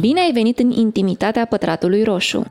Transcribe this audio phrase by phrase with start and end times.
[0.00, 2.42] Bine ai venit în intimitatea pătratului roșu!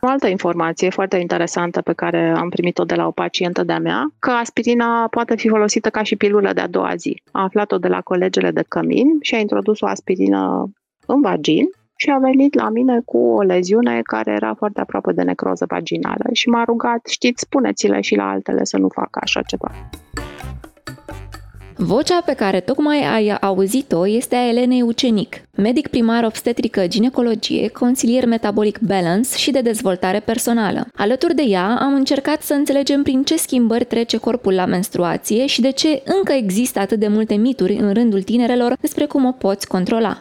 [0.00, 4.04] O altă informație foarte interesantă pe care am primit-o de la o pacientă de-a mea,
[4.18, 7.22] că aspirina poate fi folosită ca și pilulă de a doua zi.
[7.32, 10.70] A aflat-o de la colegele de cămin și a introdus o aspirină
[11.06, 11.66] în vagin
[11.96, 16.24] și a venit la mine cu o leziune care era foarte aproape de necroză vaginală
[16.32, 19.70] și m-a rugat, știți, spuneți-le și la altele să nu facă așa ceva.
[21.78, 28.26] Vocea pe care tocmai ai auzit-o este a Elenei Ucenic, medic primar obstetrică ginecologie, consilier
[28.26, 30.86] metabolic balance și de dezvoltare personală.
[30.94, 35.60] Alături de ea am încercat să înțelegem prin ce schimbări trece corpul la menstruație și
[35.60, 39.66] de ce încă există atât de multe mituri în rândul tinerelor despre cum o poți
[39.66, 40.18] controla.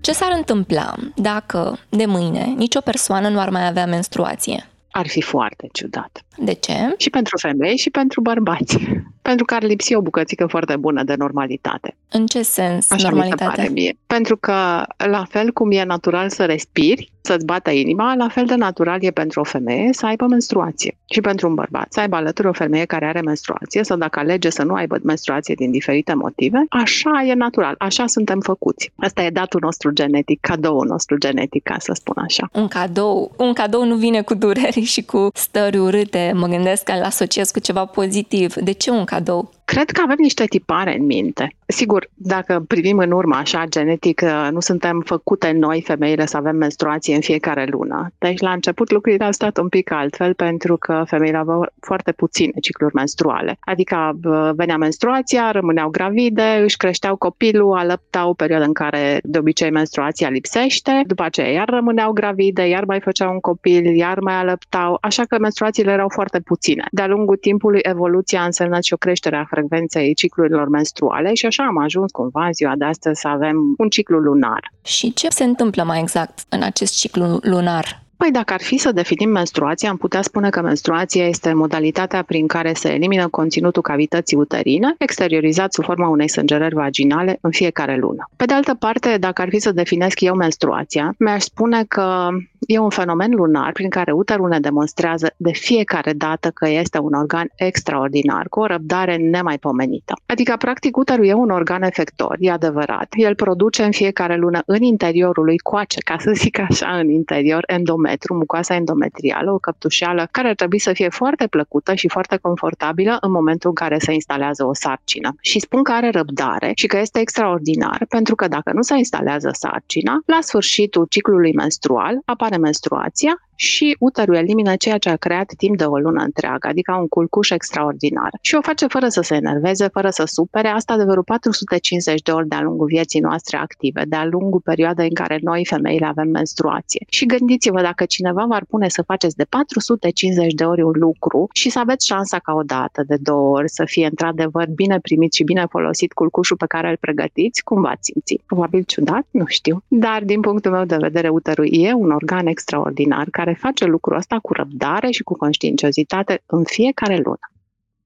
[0.00, 4.66] Ce s-ar întâmpla dacă de mâine nicio persoană nu ar mai avea menstruație?
[4.96, 6.24] Ar fi foarte ciudat.
[6.36, 6.94] De ce?
[6.96, 8.78] Și pentru femei și pentru bărbați.
[9.26, 11.96] Pentru că ar lipsi o bucățică foarte bună de normalitate.
[12.10, 13.44] În ce sens Așa normalitate?
[13.44, 13.96] mi se pare mie.
[14.06, 18.54] Pentru că la fel cum e natural să respiri, să-ți bată inima, la fel de
[18.54, 20.96] natural e pentru o femeie să aibă menstruație.
[21.10, 24.50] Și pentru un bărbat să aibă alături o femeie care are menstruație sau dacă alege
[24.50, 28.92] să nu aibă menstruație din diferite motive, așa e natural, așa suntem făcuți.
[28.96, 32.48] Asta e datul nostru genetic, cadoul nostru genetic, ca să spun așa.
[32.52, 36.92] Un cadou, un cadou nu vine cu dureri și cu stări urâte, mă gândesc că
[36.92, 38.54] îl asociez cu ceva pozitiv.
[38.54, 39.15] De ce un cadou?
[39.20, 39.55] Though.
[39.72, 41.48] Cred că avem niște tipare în minte.
[41.66, 46.56] Sigur, dacă privim în urmă așa genetic, uh, nu suntem făcute noi, femeile, să avem
[46.56, 48.12] menstruație în fiecare lună.
[48.18, 52.52] Deci la început lucrurile au stat un pic altfel pentru că femeile aveau foarte puține
[52.60, 53.56] cicluri menstruale.
[53.60, 59.38] Adică uh, venea menstruația, rămâneau gravide, își creșteau copilul, alăptau o perioadă în care de
[59.38, 64.34] obicei menstruația lipsește, după aceea iar rămâneau gravide, iar mai făceau un copil, iar mai
[64.34, 66.84] alăptau, așa că menstruațiile erau foarte puține.
[66.90, 71.64] De-a lungul timpului, evoluția a însemnat și o creștere a frecvenței ciclurilor menstruale și așa
[71.64, 74.72] am ajuns cumva în ziua de astăzi să avem un ciclu lunar.
[74.84, 78.04] Și ce se întâmplă mai exact în acest ciclu lunar?
[78.16, 82.46] Păi dacă ar fi să definim menstruația, am putea spune că menstruația este modalitatea prin
[82.46, 88.30] care se elimină conținutul cavității uterine, exteriorizat sub forma unei sângerări vaginale în fiecare lună.
[88.36, 92.28] Pe de altă parte, dacă ar fi să definesc eu menstruația, mi-aș spune că
[92.66, 97.12] e un fenomen lunar prin care uterul ne demonstrează de fiecare dată că este un
[97.12, 100.14] organ extraordinar, cu o răbdare nemaipomenită.
[100.26, 103.06] Adică, practic, uterul e un organ efector, e adevărat.
[103.16, 107.62] El produce în fiecare lună în interiorul lui coace, ca să zic așa, în interior,
[107.66, 113.16] endometru, mucoasa endometrială, o căptușeală care ar trebui să fie foarte plăcută și foarte confortabilă
[113.20, 115.34] în momentul în care se instalează o sarcină.
[115.40, 119.50] Și spun că are răbdare și că este extraordinar, pentru că dacă nu se instalează
[119.52, 125.76] sarcina, la sfârșitul ciclului menstrual apare menstruația și uterul elimină ceea ce a creat timp
[125.76, 128.30] de o lună întreagă, adică un culcuș extraordinar.
[128.40, 132.30] Și o face fără să se enerveze, fără să supere, asta de vreo 450 de
[132.30, 137.04] ori de-a lungul vieții noastre active, de-a lungul perioadei în care noi, femeile, avem menstruație.
[137.08, 141.70] Și gândiți-vă, dacă cineva v-ar pune să faceți de 450 de ori un lucru și
[141.70, 145.44] să aveți șansa ca o dată, de două ori, să fie într-adevăr bine primit și
[145.44, 148.40] bine folosit culcușul pe care îl pregătiți, cum v-ați simți?
[148.46, 149.82] Probabil ciudat, nu știu.
[149.88, 154.16] Dar, din punctul meu de vedere, uterul e un organ extraordinar care care face lucrul
[154.16, 157.50] ăsta cu răbdare și cu conștiinciozitate în fiecare lună.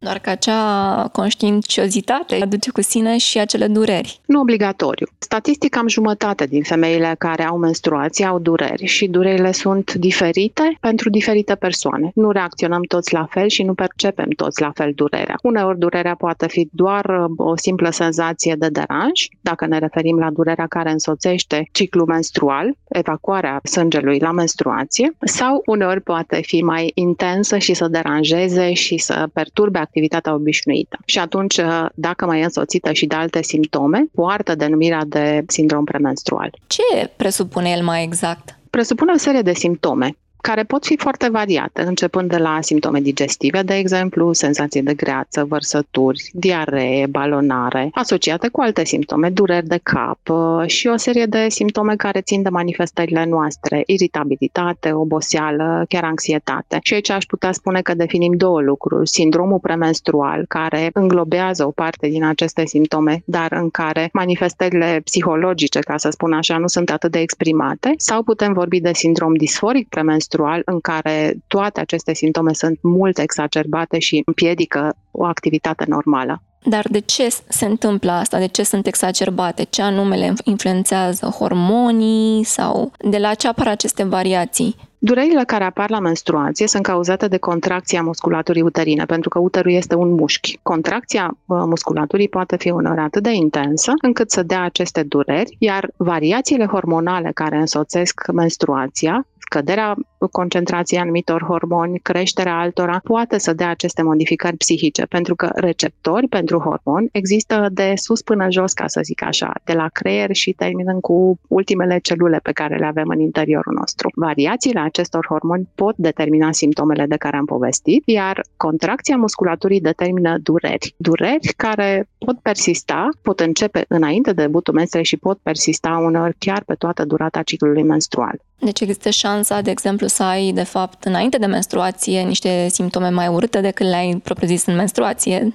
[0.03, 4.21] Doar că acea conștiinciozitate aduce cu sine și acele dureri.
[4.27, 5.07] Nu obligatoriu.
[5.19, 11.11] Statistic, am jumătate din femeile care au menstruații au dureri și durerile sunt diferite pentru
[11.11, 12.11] diferite persoane.
[12.15, 15.35] Nu reacționăm toți la fel și nu percepem toți la fel durerea.
[15.43, 20.31] Uneori durerea poate fi doar uh, o simplă senzație de deranj, dacă ne referim la
[20.31, 27.59] durerea care însoțește ciclul menstrual, evacuarea sângelui la menstruație, sau uneori poate fi mai intensă
[27.59, 30.99] și să deranjeze și să perturbe activitatea obișnuită.
[31.05, 35.85] Și atunci, uh, dacă mai e însoțită și de alte simptome, poartă denumirea de sindrom
[35.85, 36.51] premenstrual.
[36.67, 38.59] Ce presupune el mai exact?
[38.71, 43.63] Presupune o serie de simptome care pot fi foarte variate, începând de la simptome digestive,
[43.63, 50.19] de exemplu, senzație de greață, vărsături, diaree, balonare, asociate cu alte simptome, dureri de cap
[50.29, 56.79] uh, și o serie de simptome care țin de manifestările noastre, iritabilitate, oboseală, chiar anxietate.
[56.83, 59.09] Și aici aș putea spune că definim două lucruri.
[59.09, 65.97] Sindromul premenstrual, care înglobează o parte din aceste simptome, dar în care manifestările psihologice, ca
[65.97, 70.29] să spun așa, nu sunt atât de exprimate, sau putem vorbi de sindrom disforic premenstrual,
[70.31, 76.43] menstrual în care toate aceste simptome sunt mult exacerbate și împiedică o activitate normală.
[76.65, 78.39] Dar de ce se întâmplă asta?
[78.39, 79.63] De ce sunt exacerbate?
[79.63, 81.27] Ce anume le influențează?
[81.27, 84.77] Hormonii sau de la ce apar aceste variații?
[84.99, 89.95] Durerile care apar la menstruație sunt cauzate de contracția musculaturii uterine, pentru că uterul este
[89.95, 90.59] un mușchi.
[90.63, 96.67] Contracția musculaturii poate fi uneori atât de intensă încât să dea aceste dureri, iar variațiile
[96.67, 99.95] hormonale care însoțesc menstruația scăderea
[100.27, 106.59] concentrației anumitor hormoni, creșterea altora, poate să dea aceste modificări psihice, pentru că receptori pentru
[106.59, 111.01] hormon există de sus până jos, ca să zic așa, de la creier și terminând
[111.01, 114.11] cu ultimele celule pe care le avem în interiorul nostru.
[114.15, 120.95] Variațiile acestor hormoni pot determina simptomele de care am povestit, iar contracția musculaturii determină dureri.
[120.97, 126.63] Dureri care pot persista, pot începe înainte de debutul menstruei și pot persista uneori chiar
[126.67, 128.41] pe toată durata ciclului menstrual.
[128.59, 133.29] Deci există șansa, de exemplu, să ai, de fapt, înainte de menstruație, niște simptome mai
[133.29, 135.53] urâte decât le-ai propriu-zis în menstruație.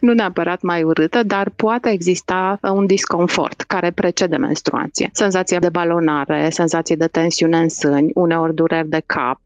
[0.00, 5.10] Nu neapărat mai urâtă, dar poate exista un disconfort care precede menstruație.
[5.12, 9.40] Senzație de balonare, senzație de tensiune în sâni, uneori dureri de cap,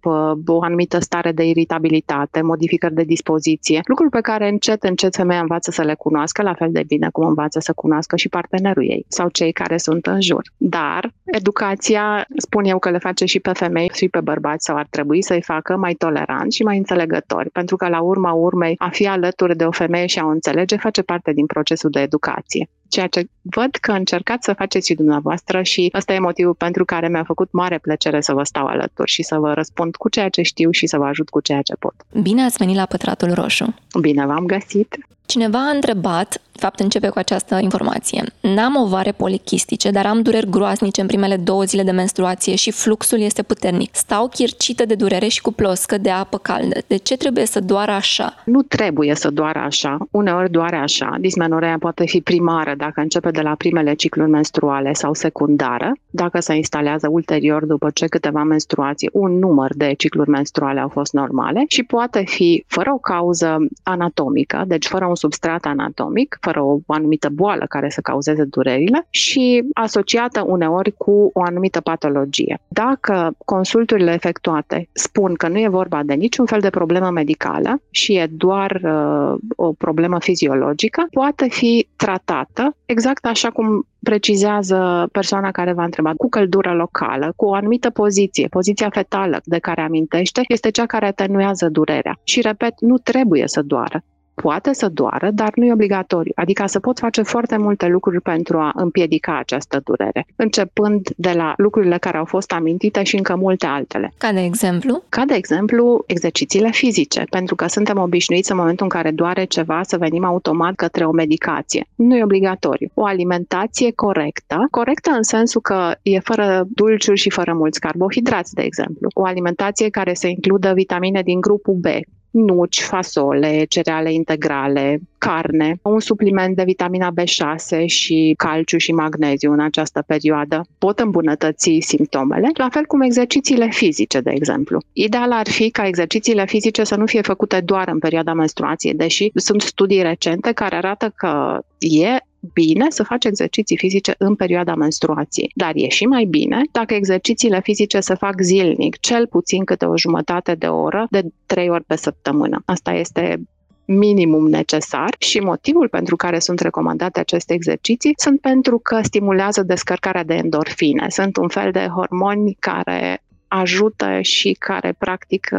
[0.46, 5.70] o anumită stare de iritabilitate, modificări de dispoziție, lucruri pe care încet, încet femeia învață
[5.70, 9.28] să le cunoască, la fel de bine cum învață să cunoască și partenerul ei sau
[9.28, 10.42] cei care sunt în jur.
[10.56, 14.86] Dar educația, spun eu că le face și pe femei și pe bărbați sau ar
[14.90, 19.06] trebui să-i facă mai toleranți și mai înțelegători, pentru că la urma urmei a fi
[19.06, 23.06] alături de o femeie și a o înțelege face parte din procesul de educație ceea
[23.06, 27.24] ce văd că încercați să faceți și dumneavoastră și ăsta e motivul pentru care mi-a
[27.24, 30.70] făcut mare plăcere să vă stau alături și să vă răspund cu ceea ce știu
[30.70, 31.94] și să vă ajut cu ceea ce pot.
[32.22, 33.74] Bine ați venit la Pătratul Roșu!
[34.00, 34.96] Bine v-am găsit!
[35.26, 41.00] Cineva a întrebat, fapt începe cu această informație, n-am ovare polichistice, dar am dureri groaznice
[41.00, 43.94] în primele două zile de menstruație și fluxul este puternic.
[43.94, 46.78] Stau chircită de durere și cu ploscă de apă caldă.
[46.86, 48.42] De ce trebuie să doară așa?
[48.44, 49.98] Nu trebuie să doară așa.
[50.10, 51.16] Uneori doare așa.
[51.20, 56.54] Dismenorea poate fi primară dacă începe de la primele cicluri menstruale sau secundară, dacă se
[56.54, 61.82] instalează ulterior după ce câteva menstruații, un număr de cicluri menstruale au fost normale și
[61.82, 67.64] poate fi fără o cauză anatomică, deci fără un substrat anatomic, fără o anumită boală
[67.68, 72.60] care să cauzeze durerile și asociată uneori cu o anumită patologie.
[72.68, 78.16] Dacă consulturile efectuate spun că nu e vorba de niciun fel de problemă medicală și
[78.16, 85.72] e doar uh, o problemă fiziologică, poate fi tratată exact așa cum precizează persoana care
[85.72, 90.70] va întreba, cu căldură locală, cu o anumită poziție, poziția fetală de care amintește, este
[90.70, 92.18] cea care atenuează durerea.
[92.24, 94.04] Și repet, nu trebuie să doară
[94.42, 96.32] poate să doară, dar nu e obligatoriu.
[96.34, 101.52] Adică să pot face foarte multe lucruri pentru a împiedica această durere, începând de la
[101.56, 104.12] lucrurile care au fost amintite și încă multe altele.
[104.18, 105.02] Ca de exemplu?
[105.08, 109.80] Ca de exemplu, exercițiile fizice, pentru că suntem obișnuiți în momentul în care doare ceva
[109.82, 111.86] să venim automat către o medicație.
[111.94, 112.90] Nu e obligatoriu.
[112.94, 118.62] O alimentație corectă, corectă în sensul că e fără dulciuri și fără mulți carbohidrați, de
[118.62, 119.08] exemplu.
[119.14, 121.86] O alimentație care să includă vitamine din grupul B,
[122.32, 129.60] nuci, fasole, cereale integrale, carne, un supliment de vitamina B6 și calciu și magneziu în
[129.60, 134.80] această perioadă pot îmbunătăți simptomele, la fel cum exercițiile fizice, de exemplu.
[134.92, 139.30] Ideal ar fi ca exercițiile fizice să nu fie făcute doar în perioada menstruației, deși
[139.34, 142.16] sunt studii recente care arată că e
[142.52, 147.60] bine să faci exerciții fizice în perioada menstruației, dar e și mai bine dacă exercițiile
[147.60, 151.96] fizice se fac zilnic, cel puțin câte o jumătate de oră, de trei ori pe
[151.96, 152.62] săptămână.
[152.64, 153.40] Asta este
[153.84, 160.24] minimum necesar și motivul pentru care sunt recomandate aceste exerciții sunt pentru că stimulează descărcarea
[160.24, 161.06] de endorfine.
[161.08, 165.50] Sunt un fel de hormoni care ajută și care practic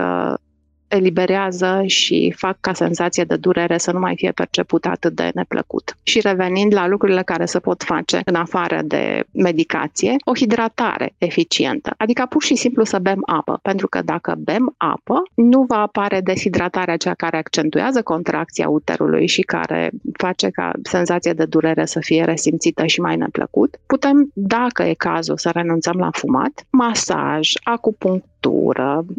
[0.95, 5.97] eliberează și fac ca senzația de durere să nu mai fie percepută atât de neplăcut.
[6.03, 11.93] Și revenind la lucrurile care se pot face în afară de medicație, o hidratare eficientă,
[11.97, 16.21] adică pur și simplu să bem apă, pentru că dacă bem apă, nu va apare
[16.21, 22.23] deshidratarea cea care accentuează contracția uterului și care face ca senzația de durere să fie
[22.23, 23.79] resimțită și mai neplăcut.
[23.85, 28.31] Putem, dacă e cazul, să renunțăm la fumat, masaj, acupunctură,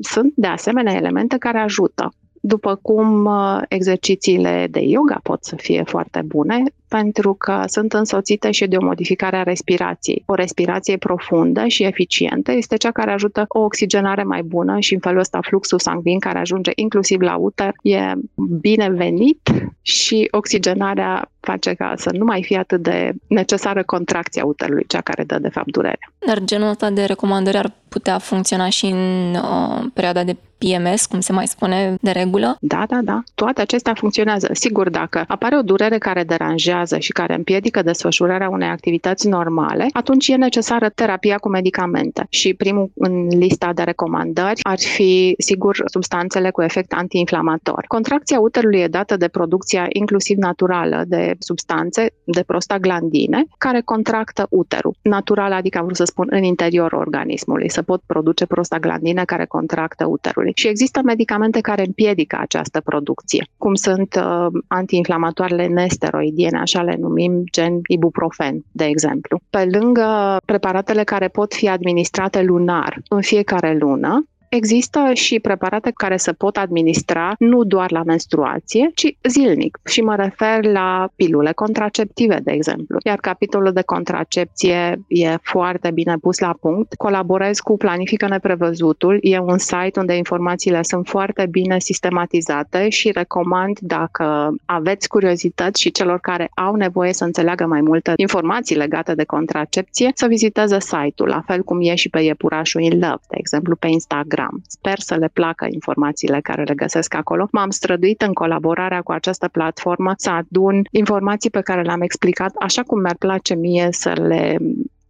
[0.00, 2.08] sunt de asemenea elemente care ajută.
[2.46, 8.50] După cum uh, exercițiile de yoga pot să fie foarte bune, pentru că sunt însoțite
[8.50, 10.22] și de o modificare a respirației.
[10.26, 15.00] O respirație profundă și eficientă este cea care ajută o oxigenare mai bună și în
[15.00, 18.12] felul ăsta fluxul sanguin care ajunge inclusiv la uter e
[18.60, 19.50] binevenit
[19.82, 25.24] și oxigenarea face ca să nu mai fie atât de necesară contracția uterului, cea care
[25.24, 26.10] dă de fapt durere.
[26.26, 31.20] Dar genul ăsta de recomandări ar putea funcționa și în uh, perioada de PMS, cum
[31.20, 32.56] se mai spune de regulă?
[32.60, 33.22] Da, da, da.
[33.34, 34.48] Toate acestea funcționează.
[34.52, 40.28] Sigur, dacă apare o durere care deranjează și care împiedică desfășurarea unei activități normale, atunci
[40.28, 42.26] e necesară terapia cu medicamente.
[42.28, 47.84] Și primul în lista de recomandări ar fi, sigur, substanțele cu efect antiinflamator.
[47.88, 54.94] Contracția uterului e dată de producția inclusiv naturală de substanțe, de prostaglandine, care contractă uterul.
[55.02, 60.06] Natural, adică am vrut să spun în interiorul organismului, să pot produce prostaglandine care contractă
[60.06, 60.53] uterului.
[60.54, 67.42] Și există medicamente care împiedică această producție, cum sunt uh, antiinflamatoarele nesteroidiene, așa le numim,
[67.52, 69.40] gen ibuprofen, de exemplu.
[69.50, 76.16] Pe lângă preparatele care pot fi administrate lunar în fiecare lună, Există și preparate care
[76.16, 79.78] se pot administra nu doar la menstruație, ci zilnic.
[79.84, 82.98] Și mă refer la pilule contraceptive, de exemplu.
[83.04, 86.94] Iar capitolul de contracepție e foarte bine pus la punct.
[86.94, 89.18] Colaborez cu Planifică Neprevăzutul.
[89.22, 95.90] E un site unde informațiile sunt foarte bine sistematizate și recomand dacă aveți curiozități și
[95.90, 101.28] celor care au nevoie să înțeleagă mai multe informații legate de contracepție, să viziteze site-ul,
[101.28, 104.62] la fel cum e și pe Iepurașul in Love, de exemplu, pe Instagram Telegram.
[104.66, 107.48] Sper să le placă informațiile care le găsesc acolo.
[107.52, 112.82] M-am străduit în colaborarea cu această platformă să adun informații pe care le-am explicat așa
[112.82, 114.56] cum mi-ar place mie să le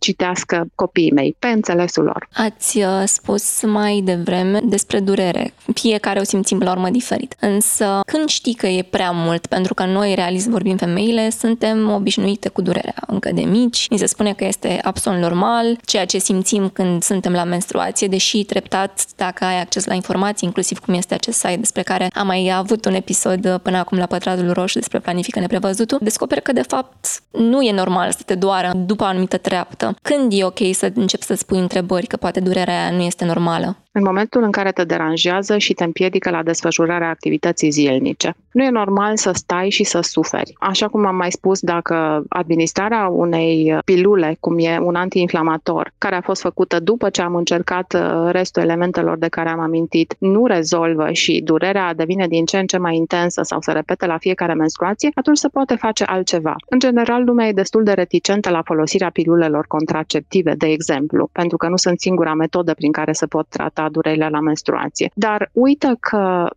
[0.05, 2.29] citească copiii mei, pe înțelesul lor.
[2.35, 5.55] Ați uh, spus mai devreme despre durere.
[5.75, 7.37] Fiecare o simțim la urmă diferit.
[7.41, 12.49] Însă, când știi că e prea mult, pentru că noi, realist vorbim femeile, suntem obișnuite
[12.49, 16.69] cu durerea încă de mici, ni se spune că este absolut normal, ceea ce simțim
[16.69, 21.39] când suntem la menstruație, deși treptat, dacă ai acces la informații, inclusiv cum este acest
[21.39, 24.99] site despre care am mai avut un episod uh, până acum la Pătratul Roșu despre
[24.99, 29.37] planifică neprevăzutul, descoperi că de fapt nu e normal să te doară după o anumită
[29.37, 29.94] treaptă.
[30.03, 33.77] Când e ok să începi să spui întrebări că poate durerea nu este normală?
[33.97, 38.35] În momentul în care te deranjează și te împiedică la desfășurarea activității zilnice.
[38.53, 40.55] Nu e normal să stai și să suferi.
[40.59, 46.21] Așa cum am mai spus, dacă administrarea unei pilule, cum e un antiinflamator, care a
[46.21, 51.13] fost făcută după ce am încercat uh, restul elementelor de care am amintit, nu rezolvă
[51.13, 55.11] și durerea devine din ce în ce mai intensă sau se repete la fiecare menstruație,
[55.15, 56.55] atunci se poate face altceva.
[56.69, 61.69] În general, lumea e destul de reticentă la folosirea pilulelor contraceptive, de exemplu, pentru că
[61.69, 65.11] nu sunt singura metodă prin care se pot trata durerile la menstruație.
[65.15, 66.49] Dar uită că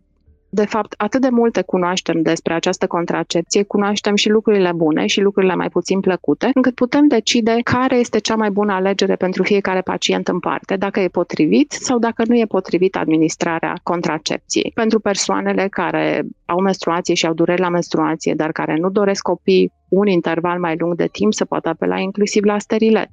[0.50, 5.54] de fapt, atât de multe cunoaștem despre această contracepție, cunoaștem și lucrurile bune și lucrurile
[5.54, 10.28] mai puțin plăcute, încât putem decide care este cea mai bună alegere pentru fiecare pacient
[10.28, 14.70] în parte, dacă e potrivit sau dacă nu e potrivit administrarea contracepției.
[14.74, 19.72] Pentru persoanele care au menstruație și au dureri la menstruație, dar care nu doresc copii
[19.88, 23.08] un interval mai lung de timp, se poate apela inclusiv la sterilet.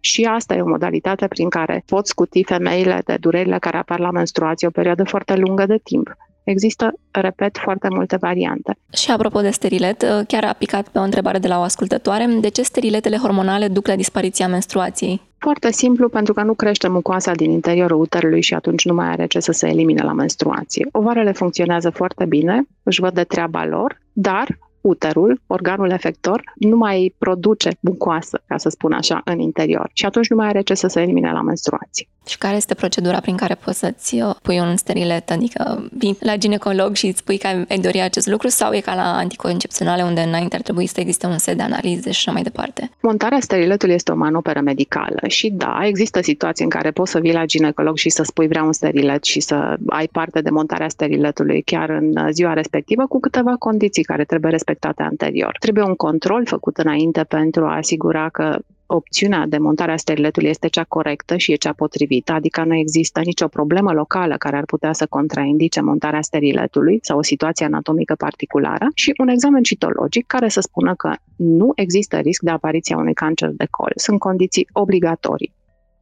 [0.00, 4.10] Și asta e o modalitate prin care poți scuti femeile de durerile care apar la
[4.10, 6.16] menstruație o perioadă foarte lungă de timp.
[6.44, 8.76] Există, repet, foarte multe variante.
[8.92, 12.48] Și apropo de sterilet, chiar a picat pe o întrebare de la o ascultătoare, de
[12.48, 15.20] ce steriletele hormonale duc la dispariția menstruației?
[15.38, 19.26] Foarte simplu, pentru că nu crește mucoasa din interiorul uterului și atunci nu mai are
[19.26, 20.88] ce să se elimine la menstruație.
[20.92, 27.14] Ovarele funcționează foarte bine, își văd de treaba lor, dar uterul, organul efector, nu mai
[27.18, 29.90] produce mucoasă, ca să spun așa, în interior.
[29.92, 32.08] Și atunci nu mai are ce să se elimine la menstruație.
[32.26, 35.30] Și care este procedura prin care poți să-ți uh, pui un sterilet?
[35.30, 38.94] Adică vii la ginecolog și îți spui că ai dori acest lucru sau e ca
[38.94, 42.42] la anticoncepționale unde înainte ar trebui să existe un set de analize și așa mai
[42.42, 42.90] departe?
[43.00, 47.32] Montarea steriletului este o manoperă medicală și da, există situații în care poți să vii
[47.32, 51.62] la ginecolog și să spui vreau un sterilet și să ai parte de montarea steriletului
[51.62, 55.56] chiar în ziua respectivă cu câteva condiții care trebuie respectate anterior.
[55.58, 60.68] Trebuie un control făcut înainte pentru a asigura că opțiunea de montare a steriletului este
[60.68, 64.92] cea corectă și e cea potrivită, adică nu există nicio problemă locală care ar putea
[64.92, 70.60] să contraindice montarea steriletului sau o situație anatomică particulară și un examen citologic care să
[70.60, 73.92] spună că nu există risc de apariția unui cancer de col.
[73.94, 75.52] Sunt condiții obligatorii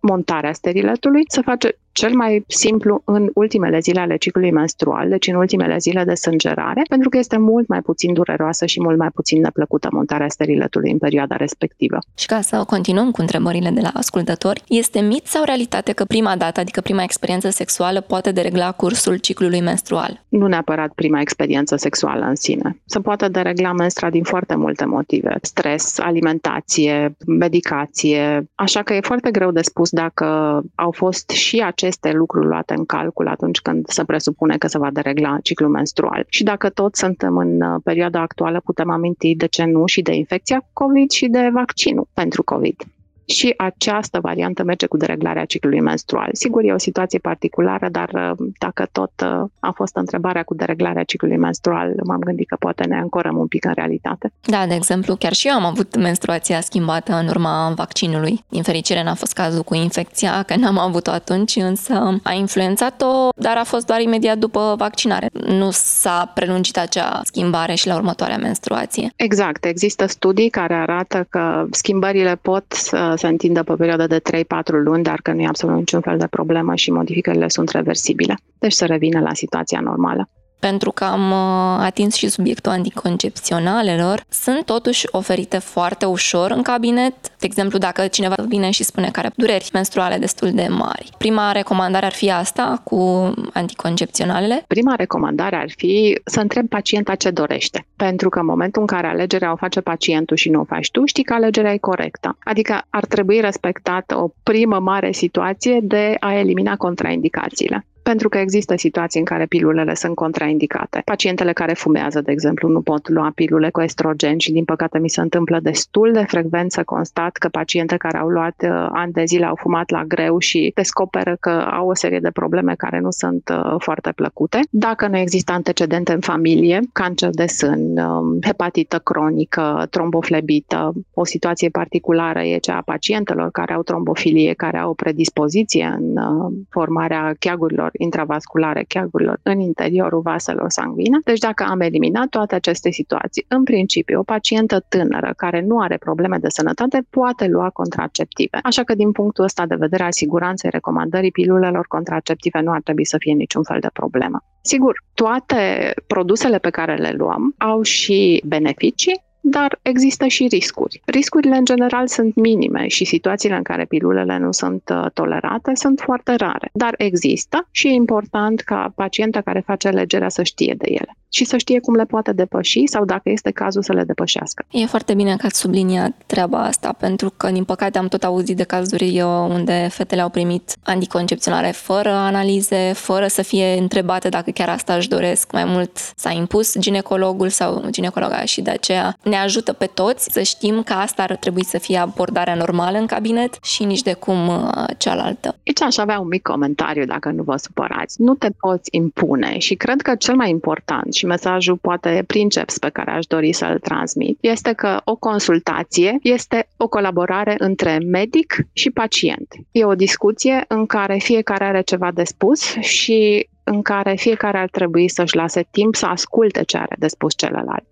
[0.01, 5.35] montarea steriletului se face cel mai simplu în ultimele zile ale ciclului menstrual, deci în
[5.35, 9.41] ultimele zile de sângerare, pentru că este mult mai puțin dureroasă și mult mai puțin
[9.41, 11.99] neplăcută montarea steriletului în perioada respectivă.
[12.15, 16.37] Și ca să continuăm cu întrebările de la ascultători, este mit sau realitate că prima
[16.37, 20.25] dată, adică prima experiență sexuală, poate deregla cursul ciclului menstrual?
[20.29, 22.81] Nu neapărat prima experiență sexuală în sine.
[22.85, 25.39] Se poate deregla menstrua din foarte multe motive.
[25.43, 31.88] Stres, alimentație, medicație, așa că e foarte greu de spus dacă au fost și aceste
[31.89, 36.25] aceste lucruri luate în calcul atunci când se presupune că se va deregla ciclul menstrual.
[36.29, 40.15] Și dacă tot suntem în uh, perioada actuală, putem aminti de ce nu și de
[40.15, 42.83] infecția COVID și de vaccinul pentru COVID.
[43.29, 46.29] Și această variantă merge cu dereglarea ciclului menstrual.
[46.33, 51.05] Sigur, e o situație particulară, dar uh, dacă tot uh, a fost întrebarea cu dereglarea
[51.05, 54.33] ciclului menstrual, m-am gândit că poate ne ancorăm un pic în realitate.
[54.41, 58.45] Da, de exemplu, chiar și eu am avut menstruația schimbată în urma vaccinului.
[58.49, 63.57] Din fericire n-a fost cazul cu infecția, că n-am avut-o atunci, însă a influențat-o, dar
[63.57, 65.29] a fost doar imediat după vaccinare.
[65.47, 69.13] Nu s-a prelungit acea schimbare și la următoarea menstruație.
[69.17, 69.65] Exact.
[69.65, 74.43] Există studii care arată că schimbările pot să se întindă pe o perioadă de 3-4
[74.85, 78.35] luni, dar că nu e absolut niciun fel de problemă și modificările sunt reversibile.
[78.59, 84.65] Deci să revină la situația normală pentru că am uh, atins și subiectul anticoncepționalelor, sunt
[84.65, 87.15] totuși oferite foarte ușor în cabinet.
[87.23, 91.11] De exemplu, dacă cineva vine și spune că are dureri menstruale destul de mari.
[91.19, 94.65] Prima recomandare ar fi asta cu anticoncepționalele?
[94.67, 97.87] Prima recomandare ar fi să întreb pacienta ce dorește.
[97.97, 101.05] Pentru că în momentul în care alegerea o face pacientul și nu o faci tu,
[101.05, 102.37] știi că alegerea e corectă.
[102.45, 108.75] Adică ar trebui respectată o primă mare situație de a elimina contraindicațiile pentru că există
[108.77, 111.03] situații în care pilulele sunt contraindicate.
[111.05, 115.11] Pacientele care fumează, de exemplu, nu pot lua pilule cu estrogen și, din păcate, mi
[115.11, 119.25] se întâmplă destul de frecvent să constat că paciente care au luat uh, ani de
[119.25, 123.11] zile au fumat la greu și descoperă că au o serie de probleme care nu
[123.11, 124.61] sunt uh, foarte plăcute.
[124.71, 131.69] Dacă nu există antecedente în familie, cancer de sân, um, hepatită cronică, tromboflebită, o situație
[131.69, 137.35] particulară e cea a pacientelor care au trombofilie, care au o predispoziție în uh, formarea
[137.39, 141.19] cheagurilor intravasculare cheagurilor în interiorul vaselor sanguine.
[141.25, 145.97] Deci dacă am eliminat toate aceste situații, în principiu, o pacientă tânără care nu are
[145.97, 148.59] probleme de sănătate poate lua contraceptive.
[148.63, 153.07] Așa că din punctul ăsta de vedere al siguranței recomandării pilulelor contraceptive nu ar trebui
[153.07, 154.39] să fie niciun fel de problemă.
[154.61, 161.03] Sigur, toate produsele pe care le luăm au și beneficii, dar există și riscuri.
[161.05, 166.01] Riscurile, în general, sunt minime și situațiile în care pilulele nu sunt uh, tolerate sunt
[166.01, 170.87] foarte rare, dar există și e important ca pacienta care face alegerea să știe de
[170.91, 174.65] ele și să știe cum le poate depăși sau dacă este cazul să le depășească.
[174.71, 178.57] E foarte bine că ați subliniat treaba asta, pentru că, din păcate, am tot auzit
[178.57, 184.69] de cazuri unde fetele au primit anticoncepționare fără analize, fără să fie întrebate dacă chiar
[184.69, 185.53] asta își doresc.
[185.53, 190.43] Mai mult s-a impus ginecologul sau ginecologa și de aceea ne ajută pe toți să
[190.43, 194.49] știm că asta ar trebui să fie abordarea normală în cabinet și nici de cum
[194.49, 195.57] uh, cealaltă.
[195.67, 198.23] Aici aș avea un mic comentariu, dacă nu vă supărați.
[198.23, 202.89] Nu te poți impune și cred că cel mai important și mesajul poate princeps pe
[202.89, 208.91] care aș dori să-l transmit este că o consultație este o colaborare între medic și
[208.91, 209.49] pacient.
[209.73, 214.69] E o discuție în care fiecare are ceva de spus și în care fiecare ar
[214.69, 217.87] trebui să-și lase timp să asculte ce are de spus celălalt.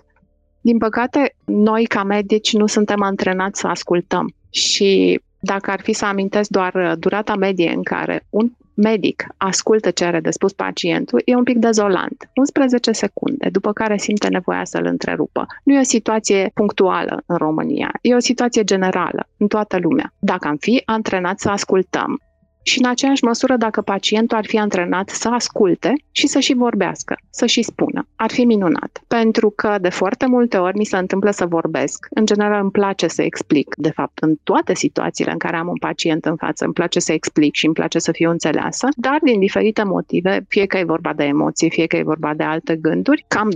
[0.60, 6.04] Din păcate, noi ca medici nu suntem antrenați să ascultăm și dacă ar fi să
[6.04, 11.34] amintesc doar durata medie în care un medic ascultă ce are de spus pacientul, e
[11.34, 12.30] un pic dezolant.
[12.34, 15.46] 11 secunde, după care simte nevoia să-l întrerupă.
[15.62, 20.12] Nu e o situație punctuală în România, e o situație generală în toată lumea.
[20.18, 22.20] Dacă am fi antrenați să ascultăm,
[22.66, 27.16] și în aceeași măsură dacă pacientul ar fi antrenat să asculte și să și vorbească,
[27.30, 28.06] să și spună.
[28.16, 29.02] Ar fi minunat.
[29.06, 32.06] Pentru că de foarte multe ori mi se întâmplă să vorbesc.
[32.10, 33.74] În general îmi place să explic.
[33.76, 37.12] De fapt, în toate situațiile în care am un pacient în față, îmi place să
[37.12, 41.12] explic și îmi place să fiu înțeleasă, dar din diferite motive, fie că e vorba
[41.12, 43.50] de emoții, fie că e vorba de alte gânduri, cam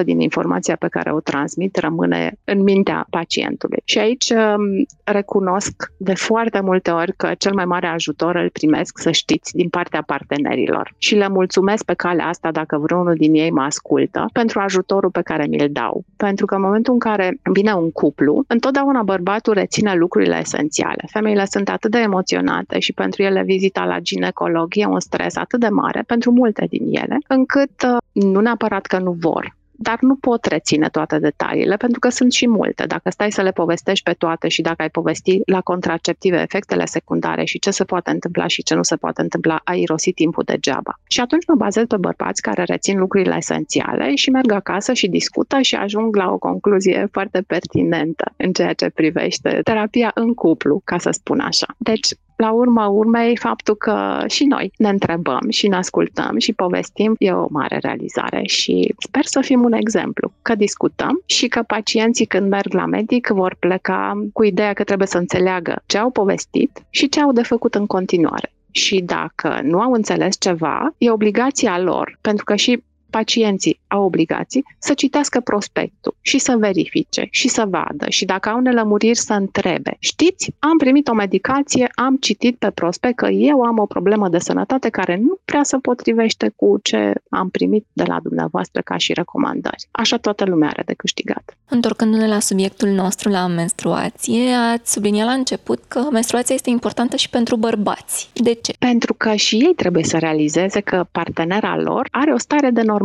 [0.00, 3.82] 20% din informația pe care o transmit rămâne în mintea pacientului.
[3.84, 8.50] Și aici um, recunosc de foarte multe ori că cel mai mare ajutor ajutor îl
[8.50, 10.94] primesc, să știți, din partea partenerilor.
[10.98, 15.22] Și le mulțumesc pe calea asta dacă vreunul din ei mă ascultă pentru ajutorul pe
[15.22, 16.04] care mi-l dau.
[16.16, 21.04] Pentru că în momentul în care vine un cuplu, întotdeauna bărbatul reține lucrurile esențiale.
[21.12, 25.60] Femeile sunt atât de emoționate și pentru ele vizita la ginecolog e un stres atât
[25.60, 29.54] de mare pentru multe din ele, încât uh, nu neapărat că nu vor,
[29.88, 32.84] dar nu pot reține toate detaliile pentru că sunt și multe.
[32.86, 37.44] Dacă stai să le povestești pe toate și dacă ai povesti la contraceptive efectele secundare
[37.44, 40.98] și ce se poate întâmpla și ce nu se poate întâmpla, ai irosit timpul degeaba.
[41.08, 45.60] Și atunci mă bazez pe bărbați care rețin lucrurile esențiale și merg acasă și discută
[45.60, 50.98] și ajung la o concluzie foarte pertinentă în ceea ce privește terapia în cuplu, ca
[50.98, 51.66] să spun așa.
[51.78, 57.14] Deci, la urma urmei, faptul că și noi ne întrebăm și ne ascultăm și povestim
[57.18, 62.26] e o mare realizare și sper să fim un exemplu, că discutăm și că pacienții
[62.26, 66.82] când merg la medic vor pleca cu ideea că trebuie să înțeleagă ce au povestit
[66.90, 68.52] și ce au de făcut în continuare.
[68.70, 72.82] Și dacă nu au înțeles ceva, e obligația lor, pentru că și
[73.18, 78.60] pacienții au obligații să citească prospectul și să verifice și să vadă și dacă au
[78.60, 79.96] nelămuriri să întrebe.
[79.98, 84.38] Știți, am primit o medicație, am citit pe prospect că eu am o problemă de
[84.38, 89.12] sănătate care nu prea se potrivește cu ce am primit de la dumneavoastră ca și
[89.12, 89.88] recomandări.
[89.90, 91.56] Așa toată lumea are de câștigat.
[91.68, 97.30] Întorcându-ne la subiectul nostru, la menstruație, ați subliniat la început că menstruația este importantă și
[97.30, 98.30] pentru bărbați.
[98.32, 98.72] De ce?
[98.78, 103.02] Pentru că și ei trebuie să realizeze că partenera lor are o stare de normalitate,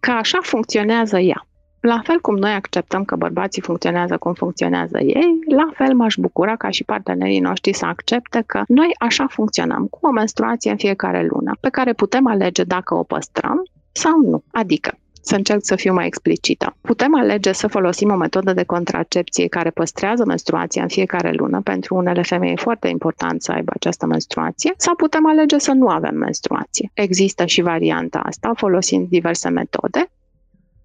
[0.00, 1.44] că așa funcționează ea.
[1.80, 6.56] La fel cum noi acceptăm că bărbații funcționează cum funcționează ei, la fel m-aș bucura
[6.56, 11.26] ca și partenerii noștri să accepte că noi așa funcționăm, cu o menstruație în fiecare
[11.30, 14.42] lună, pe care putem alege dacă o păstrăm sau nu.
[14.52, 14.98] Adică,
[15.30, 16.76] să încerc să fiu mai explicită.
[16.80, 21.60] Putem alege să folosim o metodă de contracepție care păstrează menstruația în fiecare lună.
[21.60, 25.88] Pentru unele femei e foarte important să aibă această menstruație sau putem alege să nu
[25.88, 26.90] avem menstruație.
[26.94, 30.10] Există și varianta asta folosind diverse metode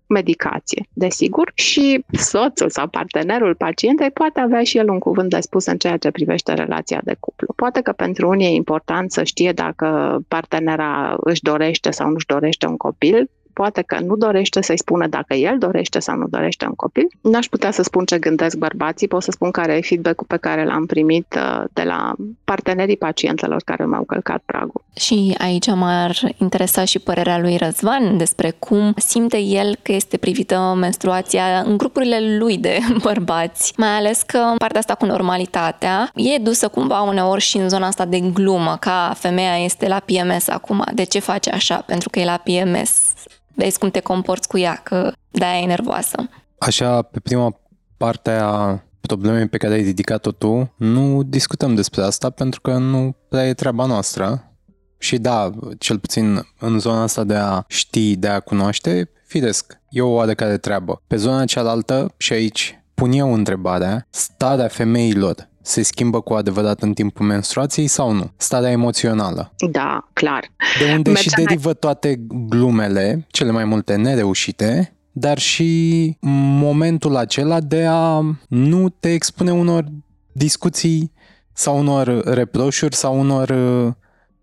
[0.08, 5.66] medicație, desigur, și soțul sau partenerul pacientei poate avea și el un cuvânt de spus
[5.66, 7.54] în ceea ce privește relația de cuplu.
[7.56, 12.26] Poate că pentru unii e important să știe dacă partenera își dorește sau nu își
[12.26, 16.66] dorește un copil, poate că nu dorește să-i spună dacă el dorește sau nu dorește
[16.66, 17.08] un copil.
[17.22, 20.66] N-aș putea să spun ce gândesc bărbații, pot să spun care e feedback-ul pe care
[20.66, 22.14] l-am primit uh, de la
[22.44, 24.82] partenerii pacientelor care m-au călcat pragul.
[24.96, 30.76] Și aici m-ar interesa și părerea lui Răzvan despre cum simte el că este privită
[30.80, 36.68] menstruația în grupurile lui de bărbați, mai ales că partea asta cu normalitatea e dusă
[36.68, 41.04] cumva uneori și în zona asta de glumă, ca femeia este la PMS acum, de
[41.04, 41.76] ce face așa?
[41.76, 43.14] Pentru că e la PMS
[43.56, 46.30] vezi cum te comporți cu ea, că de-aia e nervoasă.
[46.58, 47.60] Așa, pe prima
[47.98, 53.16] parte a problemei pe care ai ridicat-o tu, nu discutăm despre asta pentru că nu
[53.30, 54.50] prea e treaba noastră.
[54.98, 60.02] Și da, cel puțin în zona asta de a ști, de a cunoaște, firesc, e
[60.02, 61.02] o oarecare treabă.
[61.08, 66.94] Pe zona cealaltă, și aici pun eu întrebarea, starea femeilor se schimbă cu adevărat în
[66.94, 68.32] timpul menstruației sau nu?
[68.38, 69.54] Starea emoțională.
[69.72, 70.52] Da, clar.
[70.80, 76.18] De unde Mergeam și derivă toate glumele, cele mai multe nereușite, dar și
[76.60, 79.86] momentul acela de a nu te expune unor
[80.32, 81.12] discuții
[81.54, 83.94] sau unor reproșuri sau unor uh,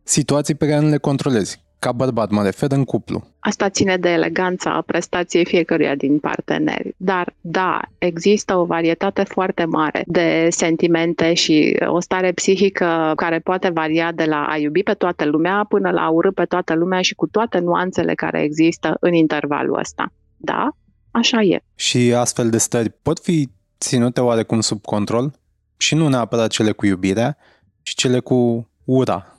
[0.02, 1.64] situații pe care nu le controlezi.
[1.78, 3.31] Ca bărbat mă refer în cuplu.
[3.44, 6.94] Asta ține de eleganța prestației fiecăruia din parteneri.
[6.96, 13.68] Dar, da, există o varietate foarte mare de sentimente și o stare psihică care poate
[13.68, 17.00] varia de la a iubi pe toată lumea până la a urâ pe toată lumea
[17.00, 20.12] și cu toate nuanțele care există în intervalul ăsta.
[20.36, 20.68] Da,
[21.10, 21.62] așa e.
[21.74, 23.48] Și astfel de stări pot fi
[23.80, 25.32] ținute oarecum sub control?
[25.76, 27.36] Și nu neapărat cele cu iubirea,
[27.82, 29.31] ci cele cu ura,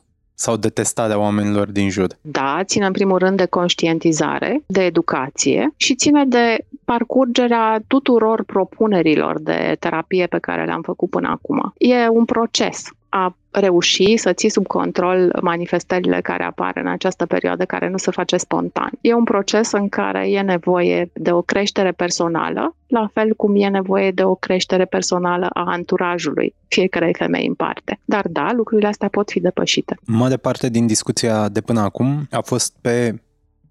[0.44, 2.08] sau detestarea oamenilor din jur?
[2.22, 9.40] Da, ține în primul rând de conștientizare, de educație și ține de parcurgerea tuturor propunerilor
[9.42, 11.74] de terapie pe care le-am făcut până acum.
[11.78, 12.84] E un proces
[13.16, 18.12] a reuși să ții sub control manifestările care apar în această perioadă, care nu se
[18.12, 18.90] face spontan.
[19.02, 23.68] E un proces în care e nevoie de o creștere personală, la fel cum e
[23.68, 28.00] nevoie de o creștere personală a anturajului fiecare femei în parte.
[28.06, 29.98] Dar da, lucrurile astea pot fi depășite.
[30.06, 33.22] Mare parte din discuția de până acum a fost pe,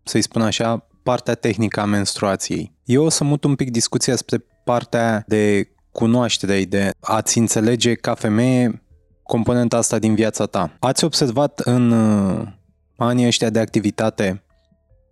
[0.03, 2.73] să-i spun așa, partea tehnică a menstruației.
[2.85, 8.15] Eu o să mut un pic discuția spre partea de cunoaștere, de a-ți înțelege ca
[8.15, 8.83] femeie
[9.23, 10.77] componenta asta din viața ta.
[10.79, 12.47] Ați observat în uh,
[12.97, 14.43] anii ăștia de activitate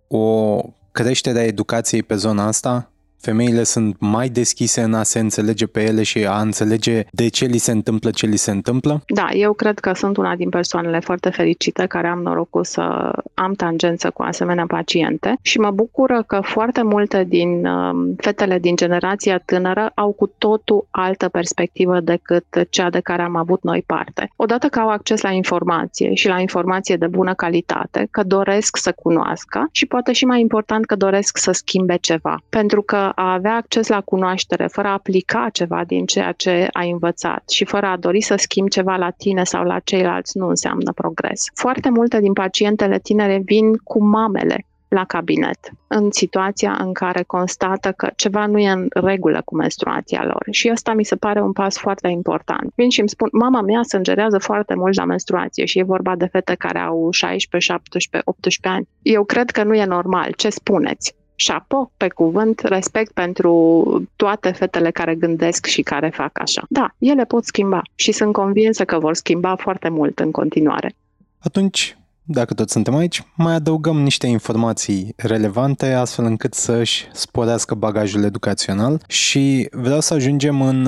[0.07, 0.57] o
[0.91, 2.90] creștere a educației pe zona asta?
[3.21, 7.45] Femeile sunt mai deschise în a se înțelege pe ele și a înțelege de ce
[7.45, 9.03] li se întâmplă ce li se întâmplă?
[9.07, 13.53] Da, eu cred că sunt una din persoanele foarte fericite care am norocul să am
[13.53, 19.37] tangență cu asemenea paciente și mă bucură că foarte multe din um, fetele din generația
[19.45, 24.29] tânără au cu totul altă perspectivă decât cea de care am avut noi parte.
[24.35, 28.91] Odată că au acces la informație și la informație de bună calitate, că doresc să
[28.91, 32.43] cunoască și poate și mai important că doresc să schimbe ceva.
[32.49, 36.89] Pentru că a avea acces la cunoaștere fără a aplica ceva din ceea ce ai
[36.89, 40.91] învățat și fără a dori să schimbi ceva la tine sau la ceilalți nu înseamnă
[40.91, 41.45] progres.
[41.53, 47.91] Foarte multe din pacientele tinere vin cu mamele la cabinet, în situația în care constată
[47.91, 50.47] că ceva nu e în regulă cu menstruația lor.
[50.51, 52.71] Și asta mi se pare un pas foarte important.
[52.75, 56.25] Vin și îmi spun, mama mea sângerează foarte mult la menstruație și e vorba de
[56.25, 58.87] fete care au 16, 17, 18 ani.
[59.01, 60.31] Eu cred că nu e normal.
[60.35, 61.15] Ce spuneți?
[61.41, 63.53] Șapo, pe cuvânt, respect pentru
[64.15, 66.63] toate fetele care gândesc și care fac așa.
[66.69, 70.95] Da, ele pot schimba și sunt convinsă că vor schimba foarte mult în continuare.
[71.39, 77.75] Atunci, dacă tot suntem aici, mai adăugăm niște informații relevante astfel încât să își sporească
[77.75, 80.85] bagajul educațional și vreau să ajungem în,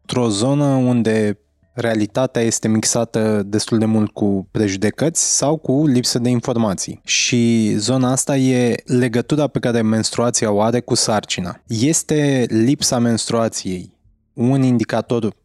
[0.00, 1.38] într-o zonă unde
[1.76, 7.00] realitatea este mixată destul de mult cu prejudecăți sau cu lipsă de informații.
[7.04, 11.60] Și zona asta e legătura pe care menstruația o are cu sarcina.
[11.66, 13.94] Este lipsa menstruației
[14.34, 15.36] un indicator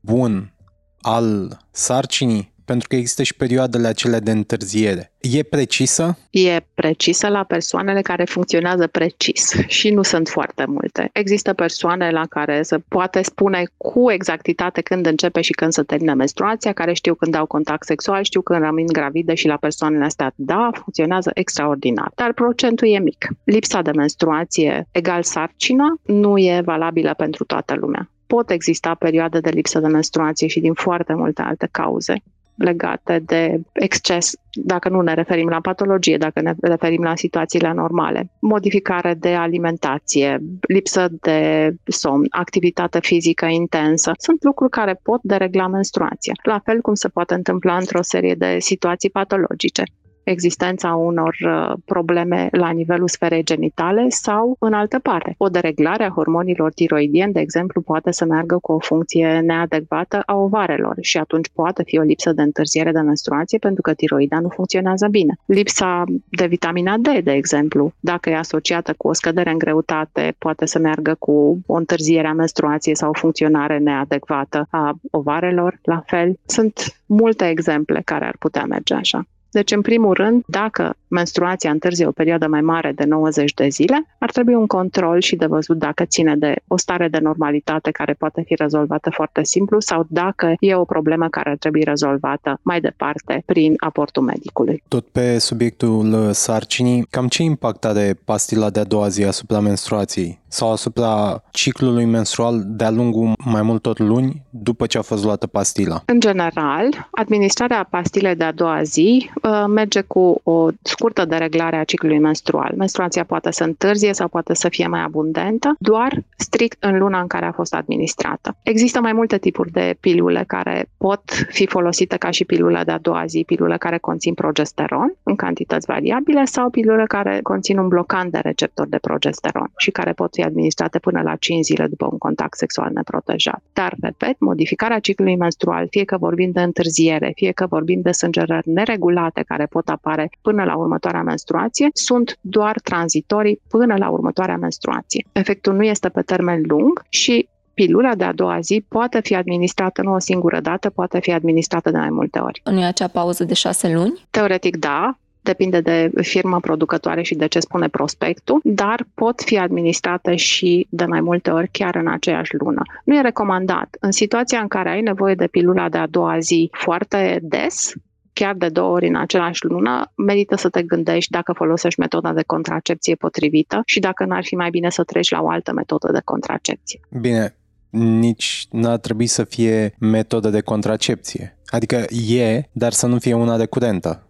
[0.00, 0.54] bun
[1.00, 5.12] al sarcinii pentru că există și perioadele acelea de întârziere.
[5.20, 6.18] E precisă?
[6.30, 11.10] E precisă la persoanele care funcționează precis și nu sunt foarte multe.
[11.12, 16.14] Există persoane la care se poate spune cu exactitate când începe și când se termină
[16.14, 20.32] menstruația, care știu când au contact sexual, știu când rămân gravide și la persoanele astea,
[20.36, 22.12] da, funcționează extraordinar.
[22.14, 23.26] Dar procentul e mic.
[23.44, 29.50] Lipsa de menstruație egal sarcină nu e valabilă pentru toată lumea pot exista perioade de
[29.50, 32.22] lipsă de menstruație și din foarte multe alte cauze
[32.54, 38.30] legate de exces, dacă nu ne referim la patologie, dacă ne referim la situațiile normale.
[38.40, 46.32] Modificare de alimentație, lipsă de somn, activitate fizică intensă, sunt lucruri care pot deregla menstruația,
[46.42, 49.82] la fel cum se poate întâmpla într-o serie de situații patologice
[50.24, 55.34] existența unor uh, probleme la nivelul sferei genitale sau în altă parte.
[55.38, 60.34] O dereglare a hormonilor tiroidieni, de exemplu, poate să meargă cu o funcție neadecvată a
[60.36, 64.48] ovarelor și atunci poate fi o lipsă de întârziere de menstruație pentru că tiroida nu
[64.48, 65.38] funcționează bine.
[65.46, 70.66] Lipsa de vitamina D, de exemplu, dacă e asociată cu o scădere în greutate, poate
[70.66, 76.38] să meargă cu o întârziere a menstruației sau o funcționare neadecvată a ovarelor, la fel.
[76.46, 79.26] Sunt multe exemple care ar putea merge așa.
[79.50, 84.06] Deci, în primul rând, dacă menstruația întârzie o perioadă mai mare de 90 de zile,
[84.18, 88.12] ar trebui un control și de văzut dacă ține de o stare de normalitate care
[88.12, 92.80] poate fi rezolvată foarte simplu sau dacă e o problemă care ar trebui rezolvată mai
[92.80, 94.82] departe prin aportul medicului.
[94.88, 100.39] Tot pe subiectul sarcinii, cam ce impact are pastila de a doua zi asupra menstruației?
[100.50, 106.02] Sau asupra ciclului menstrual de-a lungul mai multor luni după ce a fost luată pastila?
[106.06, 111.84] În general, administrarea pastilei de a doua zi uh, merge cu o scurtă dereglare a
[111.84, 112.72] ciclului menstrual.
[112.76, 117.26] Menstruația poate să întârzie sau poate să fie mai abundentă, doar strict în luna în
[117.26, 118.56] care a fost administrată.
[118.62, 122.98] Există mai multe tipuri de pilule care pot fi folosite ca și pilula de a
[122.98, 128.32] doua zi, pilule care conțin progesteron în cantități variabile sau pilule care conțin un blocant
[128.32, 132.18] de receptor de progesteron și care pot fi administrate până la 5 zile după un
[132.18, 133.62] contact sexual neprotejat.
[133.72, 138.68] Dar, repet, modificarea ciclului menstrual, fie că vorbim de întârziere, fie că vorbim de sângerări
[138.68, 145.24] neregulate care pot apare până la următoarea menstruație, sunt doar tranzitorii până la următoarea menstruație.
[145.32, 150.02] Efectul nu este pe termen lung și pilula de a doua zi poate fi administrată
[150.02, 152.60] nu o singură dată, poate fi administrată de mai multe ori.
[152.64, 154.26] Nu e acea pauză de șase luni?
[154.30, 155.18] Teoretic da,
[155.50, 161.04] depinde de firma producătoare și de ce spune prospectul, dar pot fi administrate și de
[161.04, 162.82] mai multe ori chiar în aceeași lună.
[163.04, 163.96] Nu e recomandat.
[164.00, 167.92] În situația în care ai nevoie de pilula de a doua zi foarte des,
[168.32, 172.42] chiar de două ori în același lună, merită să te gândești dacă folosești metoda de
[172.46, 176.20] contracepție potrivită și dacă n-ar fi mai bine să treci la o altă metodă de
[176.24, 177.00] contracepție.
[177.20, 177.54] Bine,
[177.90, 181.58] nici n-ar trebui să fie metodă de contracepție.
[181.66, 184.29] Adică e, dar să nu fie una recurentă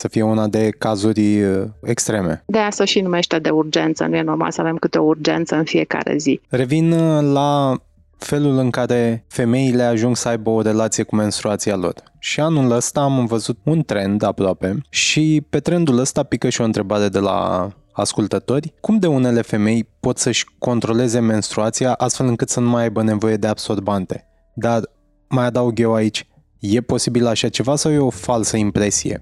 [0.00, 2.42] să fie una de cazuri uh, extreme.
[2.46, 5.64] De asta și numește de urgență, nu e normal să avem câte o urgență în
[5.64, 6.40] fiecare zi.
[6.48, 7.76] Revin uh, la
[8.18, 11.94] felul în care femeile ajung să aibă o relație cu menstruația lor.
[12.18, 16.64] Și anul ăsta am văzut un trend aproape și pe trendul ăsta pică și o
[16.64, 18.74] întrebare de la ascultători.
[18.80, 23.36] Cum de unele femei pot să-și controleze menstruația astfel încât să nu mai aibă nevoie
[23.36, 24.26] de absorbante?
[24.54, 24.80] Dar
[25.28, 26.26] mai adaug eu aici,
[26.58, 29.20] e posibil așa ceva sau e o falsă impresie?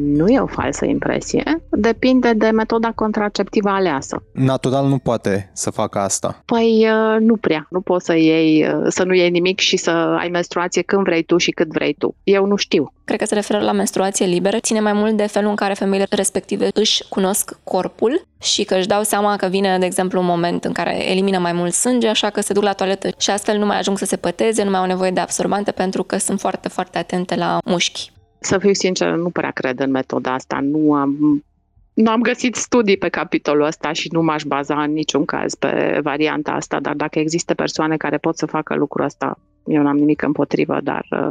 [0.00, 4.22] Nu e o falsă impresie, depinde de metoda contraceptivă aleasă.
[4.32, 6.42] Natural nu poate să facă asta.
[6.44, 7.66] Păi uh, nu prea.
[7.70, 11.22] Nu poți să iei, uh, să nu iei nimic și să ai menstruație când vrei
[11.22, 12.14] tu și cât vrei tu.
[12.24, 12.92] Eu nu știu.
[13.04, 14.58] Cred că se referă la menstruație liberă.
[14.58, 18.86] Ține mai mult de felul în care femeile respective își cunosc corpul și că își
[18.86, 22.30] dau seama că vine, de exemplu, un moment în care elimină mai mult sânge, așa
[22.30, 24.80] că se duc la toaletă și astfel nu mai ajung să se păteze, nu mai
[24.80, 28.10] au nevoie de absorbante pentru că sunt foarte, foarte atente la mușchi.
[28.40, 30.58] Să fiu sinceră, nu prea cred în metoda asta.
[30.60, 31.44] Nu am,
[31.94, 36.00] nu am găsit studii pe capitolul ăsta și nu m-aș baza în niciun caz pe
[36.02, 40.22] varianta asta, dar dacă există persoane care pot să facă lucrul ăsta, eu n-am nimic
[40.22, 41.28] împotrivă, dar uh,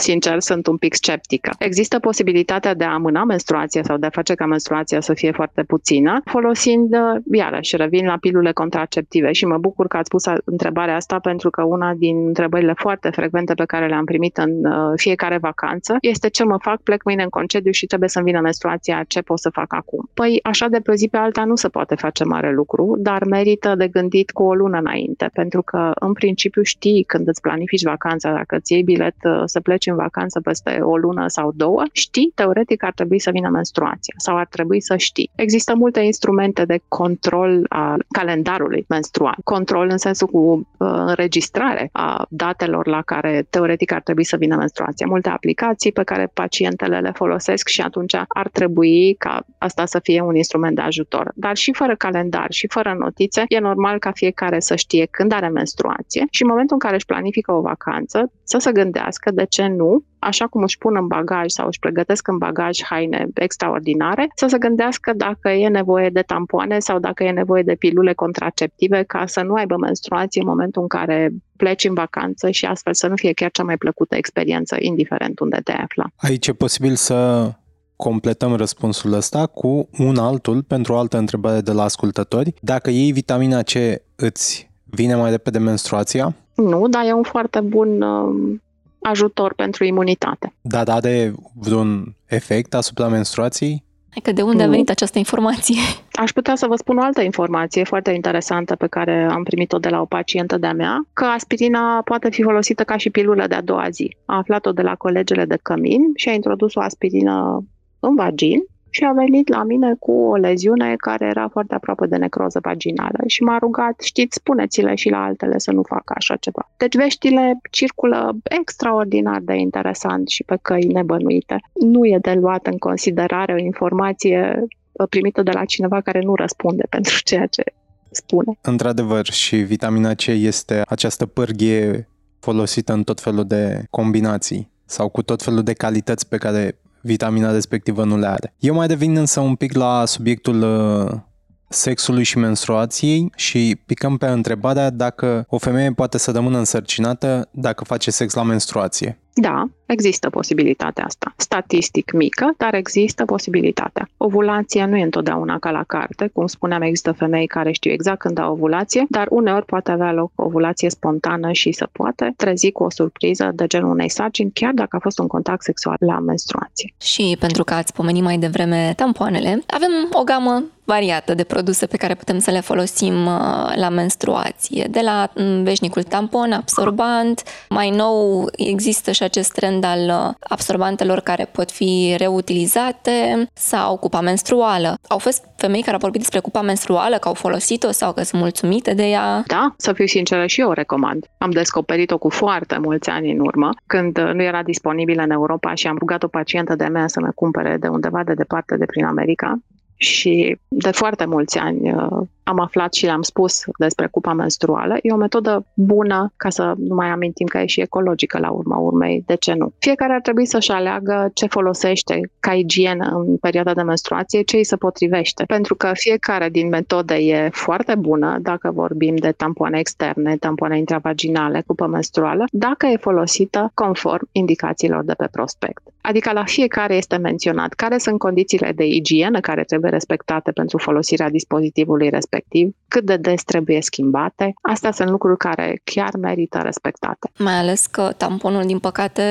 [0.00, 1.50] sincer, sunt un pic sceptică.
[1.58, 5.62] Există posibilitatea de a amâna menstruația sau de a face ca menstruația să fie foarte
[5.62, 10.96] puțină, folosind, uh, iarăși, revin la pilule contraceptive și mă bucur că ați pus întrebarea
[10.96, 15.38] asta pentru că una din întrebările foarte frecvente pe care le-am primit în uh, fiecare
[15.38, 19.20] vacanță este ce mă fac, plec mâine în concediu și trebuie să-mi vină menstruația, ce
[19.20, 20.10] pot să fac acum?
[20.14, 23.74] Păi, așa de pe zi pe alta nu se poate face mare lucru, dar merită
[23.74, 28.32] de gândit cu o lună înainte, pentru că, în principiu, știi când îți planifici vacanța,
[28.32, 32.32] dacă îți iei bilet uh, să pleci în vacanță peste o lună sau două, știi,
[32.34, 35.30] teoretic, ar trebui să vină menstruația sau ar trebui să știi.
[35.34, 39.36] Există multe instrumente de control a calendarului menstrual.
[39.44, 44.56] Control în sensul cu uh, înregistrare a datelor la care teoretic ar trebui să vină
[44.56, 45.06] menstruația.
[45.06, 50.20] Multe aplicații pe care pacientele le folosesc și atunci ar trebui ca asta să fie
[50.20, 51.32] un instrument de ajutor.
[51.34, 55.48] Dar și fără calendar și fără notițe, e normal ca fiecare să știe când are
[55.48, 59.66] menstruație și în momentul în care își planifică o vacanță, să se gândească de ce
[59.78, 64.46] nu așa cum își pun în bagaj sau își pregătesc în bagaj haine extraordinare, să
[64.48, 69.26] se gândească dacă e nevoie de tampoane sau dacă e nevoie de pilule contraceptive ca
[69.26, 73.14] să nu aibă menstruație în momentul în care pleci în vacanță și astfel să nu
[73.16, 76.04] fie chiar cea mai plăcută experiență, indiferent unde te afla.
[76.16, 77.50] Aici e posibil să
[77.96, 82.54] completăm răspunsul ăsta cu un altul pentru o altă întrebare de la ascultători.
[82.60, 83.72] Dacă iei vitamina C,
[84.16, 86.34] îți vine mai repede menstruația?
[86.54, 88.58] Nu, dar e un foarte bun uh,
[89.02, 90.52] ajutor pentru imunitate.
[90.60, 93.86] Da, are vreun efect asupra menstruației?
[94.22, 95.80] Că de unde a venit această informație?
[96.12, 99.88] Aș putea să vă spun o altă informație foarte interesantă pe care am primit-o de
[99.88, 103.62] la o pacientă de-a mea, că aspirina poate fi folosită ca și pilulă de a
[103.62, 104.16] doua zi.
[104.24, 107.64] A aflat-o de la colegele de cămin și a introdus o aspirină
[108.00, 112.16] în vagin și a venit la mine cu o leziune care era foarte aproape de
[112.16, 116.70] necroză vaginală și m-a rugat, știți, spuneți-le și la altele să nu facă așa ceva.
[116.76, 121.60] Deci veștile circulă extraordinar de interesant și pe căi nebănuite.
[121.72, 124.66] Nu e de luat în considerare o informație
[125.08, 127.62] primită de la cineva care nu răspunde pentru ceea ce
[128.10, 128.58] spune.
[128.62, 135.22] Într-adevăr, și vitamina C este această pârghie folosită în tot felul de combinații sau cu
[135.22, 138.54] tot felul de calități pe care vitamina respectivă nu le are.
[138.58, 141.20] Eu mai revin însă un pic la subiectul uh,
[141.68, 147.84] sexului și menstruației și picăm pe întrebarea dacă o femeie poate să rămână însărcinată dacă
[147.84, 149.18] face sex la menstruație.
[149.40, 151.34] Da, există posibilitatea asta.
[151.36, 154.08] Statistic mică, dar există posibilitatea.
[154.16, 156.30] Ovulația nu e întotdeauna ca la carte.
[156.32, 160.30] Cum spuneam, există femei care știu exact când au ovulație, dar uneori poate avea loc
[160.34, 164.72] o ovulație spontană și să poate trezi cu o surpriză de genul unei sarcini, chiar
[164.72, 166.94] dacă a fost un contact sexual la menstruație.
[167.00, 171.96] Și pentru că ați pomenit mai devreme tampoanele, avem o gamă variată de produse pe
[171.96, 174.86] care putem să le folosim uh, la menstruație.
[174.90, 181.20] De la mm, veșnicul tampon, absorbant, mai nou există și acest trend al uh, absorbantelor
[181.20, 184.98] care pot fi reutilizate sau cupa menstruală.
[185.08, 188.40] Au fost femei care au vorbit despre cupa menstruală, că au folosit-o sau că sunt
[188.40, 189.42] mulțumite de ea.
[189.46, 191.26] Da, să fiu sinceră și eu o recomand.
[191.38, 195.74] Am descoperit-o cu foarte mulți ani în urmă, când uh, nu era disponibilă în Europa
[195.74, 198.84] și am rugat o pacientă de mea să mă cumpere de undeva de departe de
[198.84, 199.58] prin America
[199.96, 204.96] și de foarte mulți ani uh, am aflat și le-am spus despre cupa menstruală.
[205.02, 208.76] E o metodă bună ca să nu mai amintim că e și ecologică la urma
[208.76, 209.22] urmei.
[209.26, 209.72] De ce nu?
[209.78, 214.64] Fiecare ar trebui să-și aleagă ce folosește ca igienă în perioada de menstruație, ce îi
[214.64, 215.44] se potrivește.
[215.46, 221.62] Pentru că fiecare din metode e foarte bună, dacă vorbim de tampoane externe, tampoane intravaginale,
[221.66, 225.82] cupă menstruală, dacă e folosită conform indicațiilor de pe prospect.
[226.00, 231.30] Adică la fiecare este menționat care sunt condițiile de igienă care trebuie respectate pentru folosirea
[231.30, 234.54] dispozitivului respectiv respectiv, cât de des trebuie schimbate.
[234.62, 237.30] Astea sunt lucruri care chiar merită respectate.
[237.38, 239.22] Mai ales că tamponul, din păcate,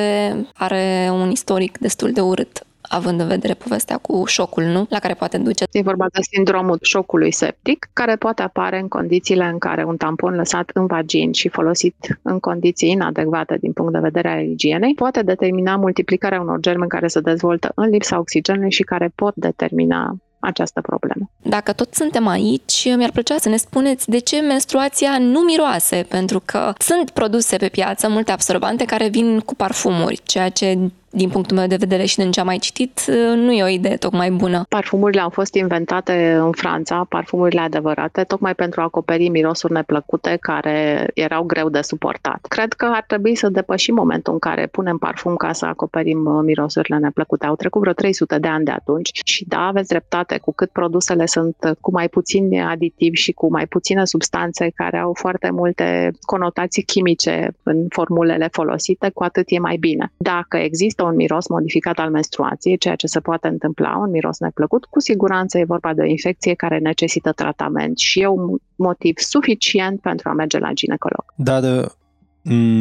[0.53, 4.85] are un istoric destul de urât având în vedere povestea cu șocul, nu?
[4.89, 5.63] La care poate duce.
[5.71, 10.35] E vorba de sindromul șocului septic, care poate apare în condițiile în care un tampon
[10.35, 15.21] lăsat în vagin și folosit în condiții inadecvate din punct de vedere al igienei, poate
[15.21, 20.81] determina multiplicarea unor germeni care se dezvoltă în lipsa oxigenului și care pot determina această
[20.81, 21.29] problemă.
[21.41, 26.41] Dacă tot suntem aici, mi-ar plăcea să ne spuneți de ce menstruația nu miroase, pentru
[26.45, 30.77] că sunt produse pe piață multe absorbante care vin cu parfumuri, ceea ce
[31.17, 33.01] din punctul meu de vedere și din ce am mai citit,
[33.35, 34.65] nu e o idee tocmai bună.
[34.69, 41.07] Parfumurile au fost inventate în Franța, parfumurile adevărate, tocmai pentru a acoperi mirosuri neplăcute care
[41.13, 42.45] erau greu de suportat.
[42.49, 46.41] Cred că ar trebui să depășim momentul în care punem parfum ca să acoperim uh,
[46.43, 47.45] mirosurile neplăcute.
[47.45, 51.25] Au trecut vreo 300 de ani de atunci și da, aveți dreptate, cu cât produsele
[51.25, 56.11] sunt uh, cu mai puțini aditivi și cu mai puține substanțe care au foarte multe
[56.21, 60.11] conotații chimice în formulele folosite, cu atât e mai bine.
[60.17, 64.85] Dacă există un miros modificat al menstruației, ceea ce se poate întâmpla, un miros neplăcut,
[64.85, 70.01] cu siguranță e vorba de o infecție care necesită tratament și e un motiv suficient
[70.01, 71.25] pentru a merge la ginecolog.
[71.35, 71.85] Dar uh,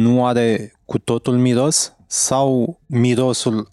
[0.03, 3.67] nu are cu totul miros sau mirosul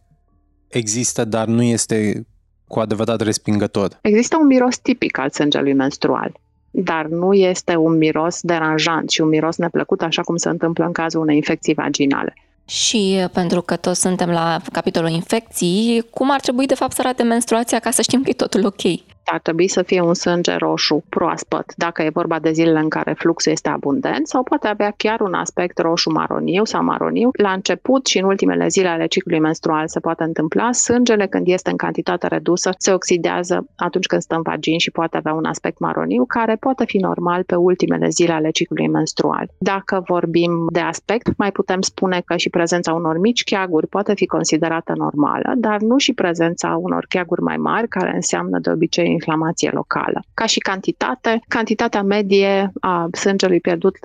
[0.69, 2.27] există, dar nu este
[2.67, 3.99] cu adevărat respingător?
[4.03, 6.43] Există un miros tipic al sângelui menstrual
[6.77, 10.93] dar nu este un miros deranjant și un miros neplăcut, așa cum se întâmplă în
[10.93, 12.35] cazul unei infecții vaginale.
[12.67, 17.01] Și uh, pentru că toți suntem la capitolul infecții, cum ar trebui de fapt să
[17.01, 19.14] arate menstruația ca să știm că e totul ok?
[19.25, 23.13] Ar trebui să fie un sânge roșu proaspăt, dacă e vorba de zilele în care
[23.13, 27.31] fluxul este abundent, sau poate avea chiar un aspect roșu-maroniu sau maroniu.
[27.33, 31.71] La început și în ultimele zile ale ciclului menstrual se poate întâmpla, sângele când este
[31.71, 35.79] în cantitate redusă se oxidează atunci când stă în vagin și poate avea un aspect
[35.79, 39.49] maroniu, care poate fi normal pe ultimele zile ale ciclului menstrual.
[39.59, 44.27] Dacă vorbim de aspect, mai putem spune că și prezența unor mici cheaguri poate fi
[44.27, 49.71] considerată normală, dar nu și prezența unor cheaguri mai mari, care înseamnă de obicei inflamație
[49.73, 50.25] locală.
[50.35, 53.97] Ca și cantitate, cantitatea medie a sângelui pierdut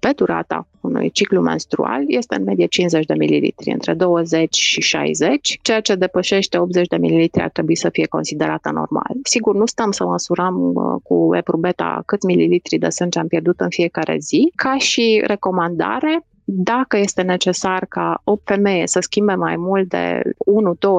[0.00, 5.58] pe durata unui ciclu menstrual este în medie 50 de mililitri, între 20 și 60.
[5.62, 9.16] Ceea ce depășește 80 de mililitri ar trebui să fie considerată normal.
[9.22, 13.68] Sigur, nu stăm să măsurăm uh, cu eprubeta cât mililitri de sânge am pierdut în
[13.68, 14.52] fiecare zi.
[14.54, 20.22] Ca și recomandare, dacă este necesar ca o femeie să schimbe mai mult de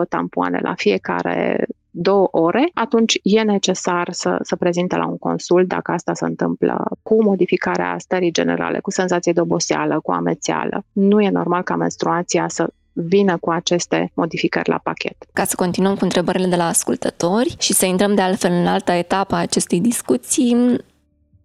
[0.03, 5.67] 1-2 tampoane la fiecare două ore, atunci e necesar să, să prezinte la un consult
[5.67, 10.83] dacă asta se întâmplă cu modificarea stării generale, cu senzație de oboseală, cu amețeală.
[10.91, 15.15] Nu e normal ca menstruația să vină cu aceste modificări la pachet.
[15.33, 18.95] Ca să continuăm cu întrebările de la ascultători și să intrăm de altfel în alta
[18.95, 20.77] etapă a acestei discuții,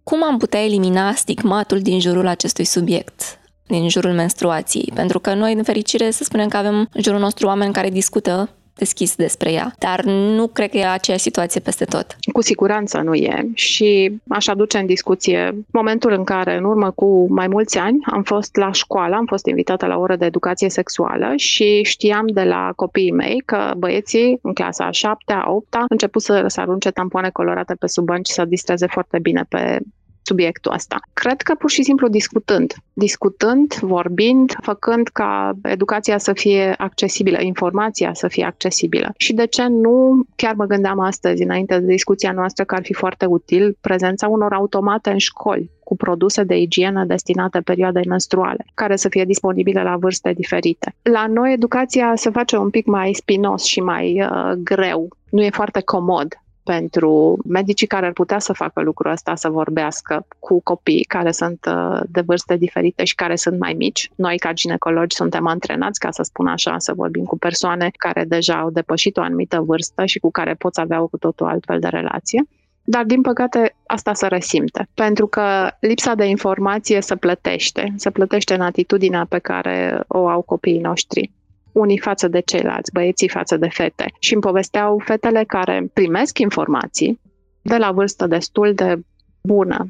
[0.03, 3.39] cum am putea elimina stigmatul din jurul acestui subiect?
[3.67, 7.47] din jurul menstruației, pentru că noi, în fericire, să spunem că avem în jurul nostru
[7.47, 12.15] oameni care discută deschis despre ea, dar nu cred că e aceeași situație peste tot.
[12.33, 17.33] Cu siguranță nu e și aș aduce în discuție momentul în care, în urmă cu
[17.33, 20.69] mai mulți ani, am fost la școală, am fost invitată la o oră de educație
[20.69, 25.75] sexuală și știam de la copiii mei că băieții în clasa a 7 a 8
[25.75, 29.79] a început să, să arunce tampoane colorate pe sub bănci să distreze foarte bine pe
[30.27, 30.97] subiectul ăsta.
[31.13, 38.13] Cred că pur și simplu discutând, discutând, vorbind, făcând ca educația să fie accesibilă, informația
[38.13, 39.13] să fie accesibilă.
[39.17, 42.93] Și de ce nu, chiar mă gândeam astăzi, înainte de discuția noastră, că ar fi
[42.93, 48.95] foarte util prezența unor automate în școli cu produse de igienă destinate perioadei menstruale, care
[48.95, 50.95] să fie disponibile la vârste diferite.
[51.01, 55.07] La noi educația se face un pic mai spinos și mai uh, greu.
[55.29, 56.27] Nu e foarte comod
[56.67, 61.65] pentru medicii care ar putea să facă lucrul ăsta, să vorbească cu copii care sunt
[61.67, 64.11] uh, de vârste diferite și care sunt mai mici.
[64.15, 68.59] Noi, ca ginecologi, suntem antrenați, ca să spun așa, să vorbim cu persoane care deja
[68.59, 71.87] au depășit o anumită vârstă și cu care poți avea o cu totul altfel de
[71.87, 72.43] relație.
[72.83, 74.87] Dar, din păcate, asta se resimte.
[74.93, 77.93] Pentru că lipsa de informație se plătește.
[77.95, 81.31] Se plătește în atitudinea pe care o au copiii noștri
[81.77, 84.13] unii față de ceilalți, băieții față de fete.
[84.19, 87.19] Și îmi povesteau fetele care primesc informații
[87.61, 88.99] de la vârstă destul de
[89.41, 89.87] bună,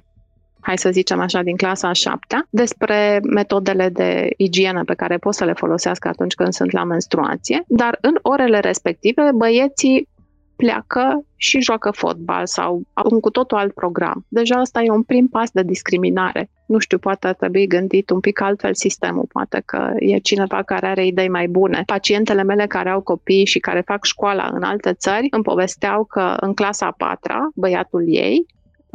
[0.60, 5.34] hai să zicem așa, din clasa a șaptea, despre metodele de igienă pe care pot
[5.34, 10.08] să le folosească atunci când sunt la menstruație, dar în orele respective băieții
[10.56, 12.82] pleacă și joacă fotbal sau
[13.12, 14.26] un cu totul alt program.
[14.28, 16.50] Deja asta e un prim pas de discriminare.
[16.68, 20.88] Nu știu, poate ar trebui gândit un pic altfel sistemul, poate că e cineva care
[20.88, 21.84] are idei mai bune.
[21.86, 26.36] Pacientele mele care au copii și care fac școala în alte țări îmi povesteau că
[26.40, 28.46] în clasa a patra, băiatul ei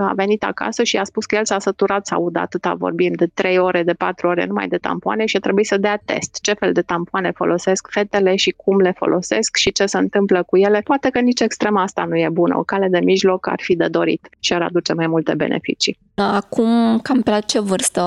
[0.04, 3.26] a venit acasă și a spus că el s-a săturat să audă atâta vorbim de
[3.34, 6.38] 3 ore, de 4 ore numai de tampoane și trebuie să dea test.
[6.40, 10.56] Ce fel de tampoane folosesc fetele și cum le folosesc și ce se întâmplă cu
[10.56, 10.80] ele.
[10.84, 12.58] Poate că nici extrema asta nu e bună.
[12.58, 15.98] O cale de mijloc ar fi de dorit și ar aduce mai multe beneficii.
[16.14, 18.00] Acum, cam pe la ce vârstă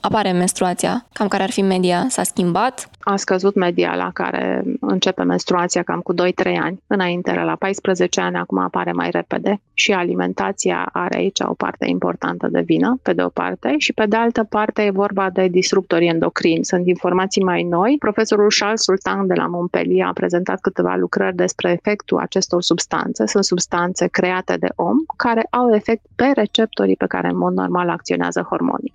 [0.00, 1.06] apare menstruația?
[1.12, 2.06] Cam care ar fi media?
[2.08, 2.90] S-a schimbat?
[3.00, 6.16] A scăzut media la care începe menstruația cam cu 2-3
[6.62, 6.82] ani.
[6.86, 11.86] Înainte era la 14 ani, acum apare mai repede și alimentația are aici o parte
[11.88, 15.48] importantă de vină, pe de o parte, și pe de altă parte e vorba de
[15.48, 16.64] disruptori endocrini.
[16.64, 17.96] Sunt informații mai noi.
[17.98, 23.26] Profesorul Charles Sultan de la Montpellier a prezentat câteva lucrări despre efectul acestor substanțe.
[23.26, 27.88] Sunt substanțe create de om care au efect pe receptorii pe care în mod normal
[27.88, 28.94] acționează hormonii.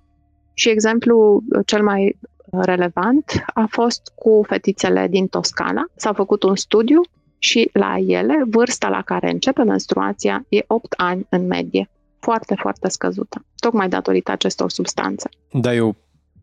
[0.54, 2.16] Și exemplu cel mai
[2.50, 5.84] relevant a fost cu fetițele din Toscana.
[5.94, 7.00] S-a făcut un studiu
[7.38, 11.90] și la ele vârsta la care începe menstruația e 8 ani în medie.
[12.26, 15.28] Foarte, foarte scăzută, tocmai datorită acestor substanțe.
[15.52, 15.92] Da, e o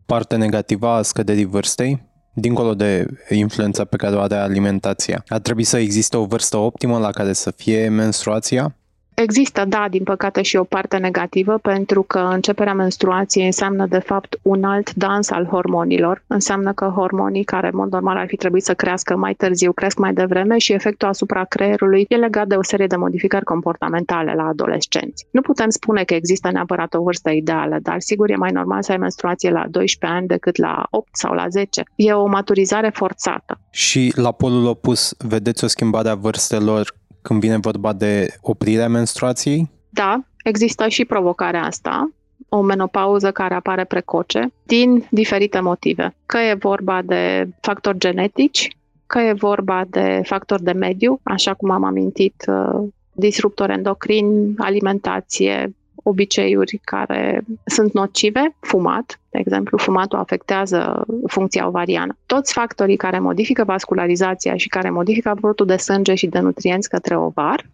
[0.06, 2.02] parte negativă a scăderii vârstei?
[2.34, 6.98] Dincolo de influența pe care o are alimentația, ar trebui să existe o vârstă optimă
[6.98, 8.76] la care să fie menstruația?
[9.14, 14.38] Există, da, din păcate și o parte negativă, pentru că începerea menstruației înseamnă, de fapt,
[14.42, 16.22] un alt dans al hormonilor.
[16.26, 19.98] Înseamnă că hormonii, care, în mod normal, ar fi trebuit să crească mai târziu, cresc
[19.98, 24.46] mai devreme și efectul asupra creierului e legat de o serie de modificări comportamentale la
[24.46, 25.26] adolescenți.
[25.30, 28.92] Nu putem spune că există neapărat o vârstă ideală, dar sigur e mai normal să
[28.92, 31.82] ai menstruație la 12 ani decât la 8 sau la 10.
[31.94, 33.58] E o maturizare forțată.
[33.70, 36.94] Și la polul opus, vedeți o schimbare a vârstelor
[37.26, 39.70] când vine vorba de oprirea menstruației?
[39.88, 42.10] Da, există și provocarea asta,
[42.48, 46.14] o menopauză care apare precoce, din diferite motive.
[46.26, 51.70] Că e vorba de factori genetici, că e vorba de factori de mediu, așa cum
[51.70, 55.74] am amintit, uh, disruptori endocrini, alimentație,
[56.06, 62.16] obiceiuri care sunt nocive, fumat, de exemplu, fumatul afectează funcția ovariană.
[62.26, 67.16] Toți factorii care modifică vascularizația și care modifică aportul de sânge și de nutrienți către
[67.16, 67.66] ovar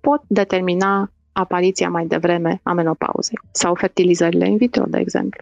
[0.00, 5.40] pot determina apariția mai devreme a menopauzei sau fertilizările in vitro, de exemplu.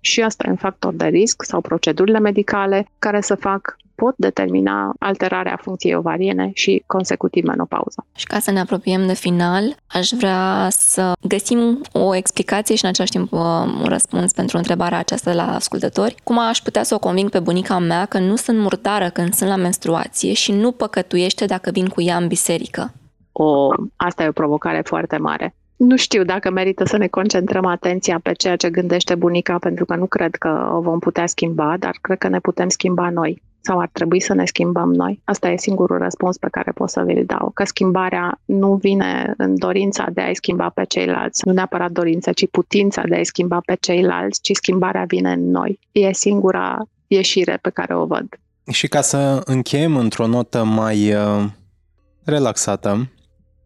[0.00, 4.94] Și asta e un factor de risc sau procedurile medicale care să fac pot determina
[4.98, 8.06] alterarea funcției ovariene și consecutiv menopauza.
[8.16, 12.90] Și ca să ne apropiem de final, aș vrea să găsim o explicație și în
[12.90, 13.40] același timp uh,
[13.82, 16.14] un răspuns pentru întrebarea aceasta la ascultători.
[16.24, 19.50] Cum aș putea să o conving pe bunica mea că nu sunt murdară când sunt
[19.50, 22.92] la menstruație și nu păcătuiește dacă vin cu ea în biserică?
[23.32, 25.54] O, asta e o provocare foarte mare.
[25.76, 29.96] Nu știu dacă merită să ne concentrăm atenția pe ceea ce gândește bunica, pentru că
[29.96, 33.78] nu cred că o vom putea schimba, dar cred că ne putem schimba noi sau
[33.78, 35.20] ar trebui să ne schimbăm noi?
[35.24, 37.50] Asta e singurul răspuns pe care pot să vi-l dau.
[37.54, 42.48] Că schimbarea nu vine în dorința de a-i schimba pe ceilalți, nu neapărat dorința, ci
[42.50, 45.78] putința de a-i schimba pe ceilalți, ci schimbarea vine în noi.
[45.92, 48.26] E singura ieșire pe care o văd.
[48.70, 51.44] Și ca să încheiem într-o notă mai uh,
[52.24, 53.10] relaxată,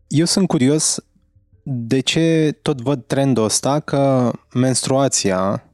[0.09, 1.05] eu sunt curios
[1.63, 5.65] de ce tot văd trendul ăsta că menstruația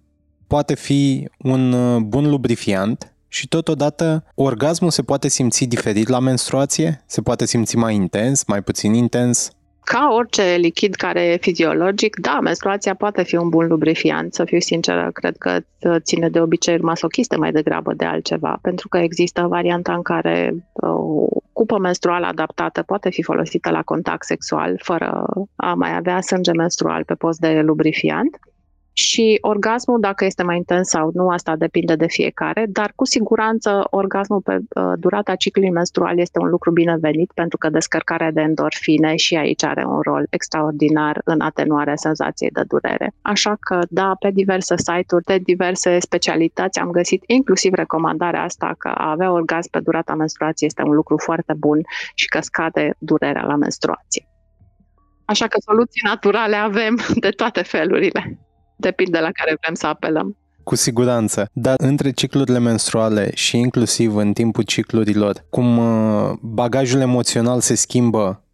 [0.46, 7.02] poate fi un uh, bun lubrifiant și totodată orgasmul se poate simți diferit la menstruație?
[7.06, 9.50] Se poate simți mai intens, mai puțin intens?
[9.84, 14.58] Ca orice lichid care e fiziologic, da, menstruația poate fi un bun lubrifiant, să fiu
[14.58, 15.58] sinceră, cred că
[15.98, 21.26] ține de obiceiuri masochiste mai degrabă de altceva, pentru că există varianta în care o
[21.52, 25.26] cupă menstruală adaptată poate fi folosită la contact sexual fără
[25.56, 28.38] a mai avea sânge menstrual pe post de lubrifiant
[28.96, 33.86] și orgasmul, dacă este mai intens sau nu, asta depinde de fiecare, dar cu siguranță
[33.90, 39.16] orgasmul pe uh, durata ciclului menstrual este un lucru binevenit pentru că descărcarea de endorfine
[39.16, 43.14] și aici are un rol extraordinar în atenuarea senzației de durere.
[43.22, 48.88] Așa că, da, pe diverse site-uri, de diverse specialități am găsit inclusiv recomandarea asta că
[48.88, 51.80] a avea orgasm pe durata menstruației este un lucru foarte bun
[52.14, 54.28] și că scade durerea la menstruație.
[55.24, 58.38] Așa că soluții naturale avem de toate felurile.
[58.84, 60.36] Depinde la care vrem să apelăm.
[60.62, 61.48] Cu siguranță.
[61.52, 68.44] Dar între ciclurile menstruale și inclusiv în timpul ciclurilor, cum uh, bagajul emoțional se schimbă,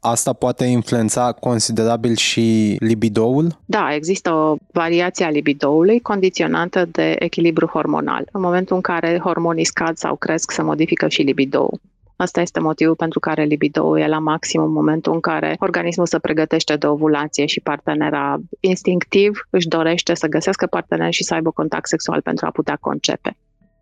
[0.00, 3.58] Asta poate influența considerabil și libidoul?
[3.64, 8.28] Da, există o variație a libidoului condiționată de echilibru hormonal.
[8.32, 11.80] În momentul în care hormonii scad sau cresc, se modifică și libidoul.
[12.20, 16.18] Asta este motivul pentru care libido e la maxim în momentul în care organismul se
[16.18, 21.88] pregătește de ovulație și partenera instinctiv își dorește să găsească partener și să aibă contact
[21.88, 23.36] sexual pentru a putea concepe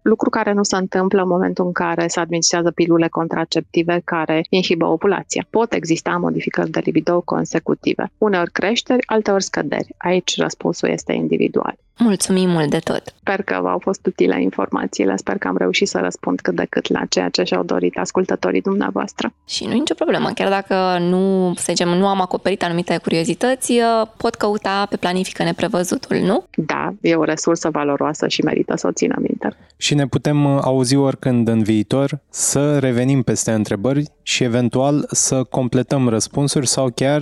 [0.07, 4.87] lucru care nu se întâmplă în momentul în care se administrează pilule contraceptive care inhibă
[4.87, 5.47] ovulația.
[5.51, 8.11] Pot exista modificări de libido consecutive.
[8.19, 9.95] Uneori creșteri, alteori scăderi.
[9.97, 11.77] Aici răspunsul este individual.
[11.99, 13.03] Mulțumim mult de tot!
[13.21, 16.93] Sper că v-au fost utile informațiile, sper că am reușit să răspund cât de cât
[16.93, 19.33] la ceea ce și-au dorit ascultătorii dumneavoastră.
[19.47, 23.73] Și nu e nicio problemă, chiar dacă nu, să zicem, nu am acoperit anumite curiozități,
[24.17, 26.45] pot căuta pe planifică neprevăzutul, nu?
[26.57, 29.57] Da, e o resursă valoroasă și merită să o ținem minte.
[29.77, 36.09] Și ne putem auzi oricând în viitor, să revenim peste întrebări și eventual să completăm
[36.09, 37.21] răspunsuri sau chiar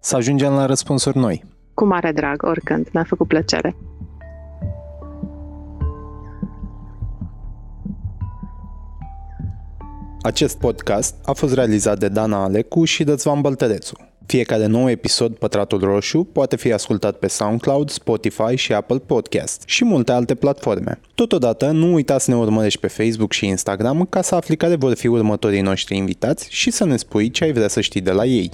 [0.00, 1.44] să ajungem la răspunsuri noi.
[1.74, 2.88] Cu mare drag, oricând.
[2.92, 3.76] Mi-a făcut plăcere.
[10.22, 14.07] Acest podcast a fost realizat de Dana Alecu și Dățvan Băltărețu.
[14.28, 19.84] Fiecare nou episod Pătratul Roșu poate fi ascultat pe SoundCloud, Spotify și Apple Podcast și
[19.84, 21.00] multe alte platforme.
[21.14, 24.94] Totodată, nu uita să ne urmărești pe Facebook și Instagram ca să afli care vor
[24.94, 28.24] fi următorii noștri invitați și să ne spui ce ai vrea să știi de la
[28.24, 28.50] ei.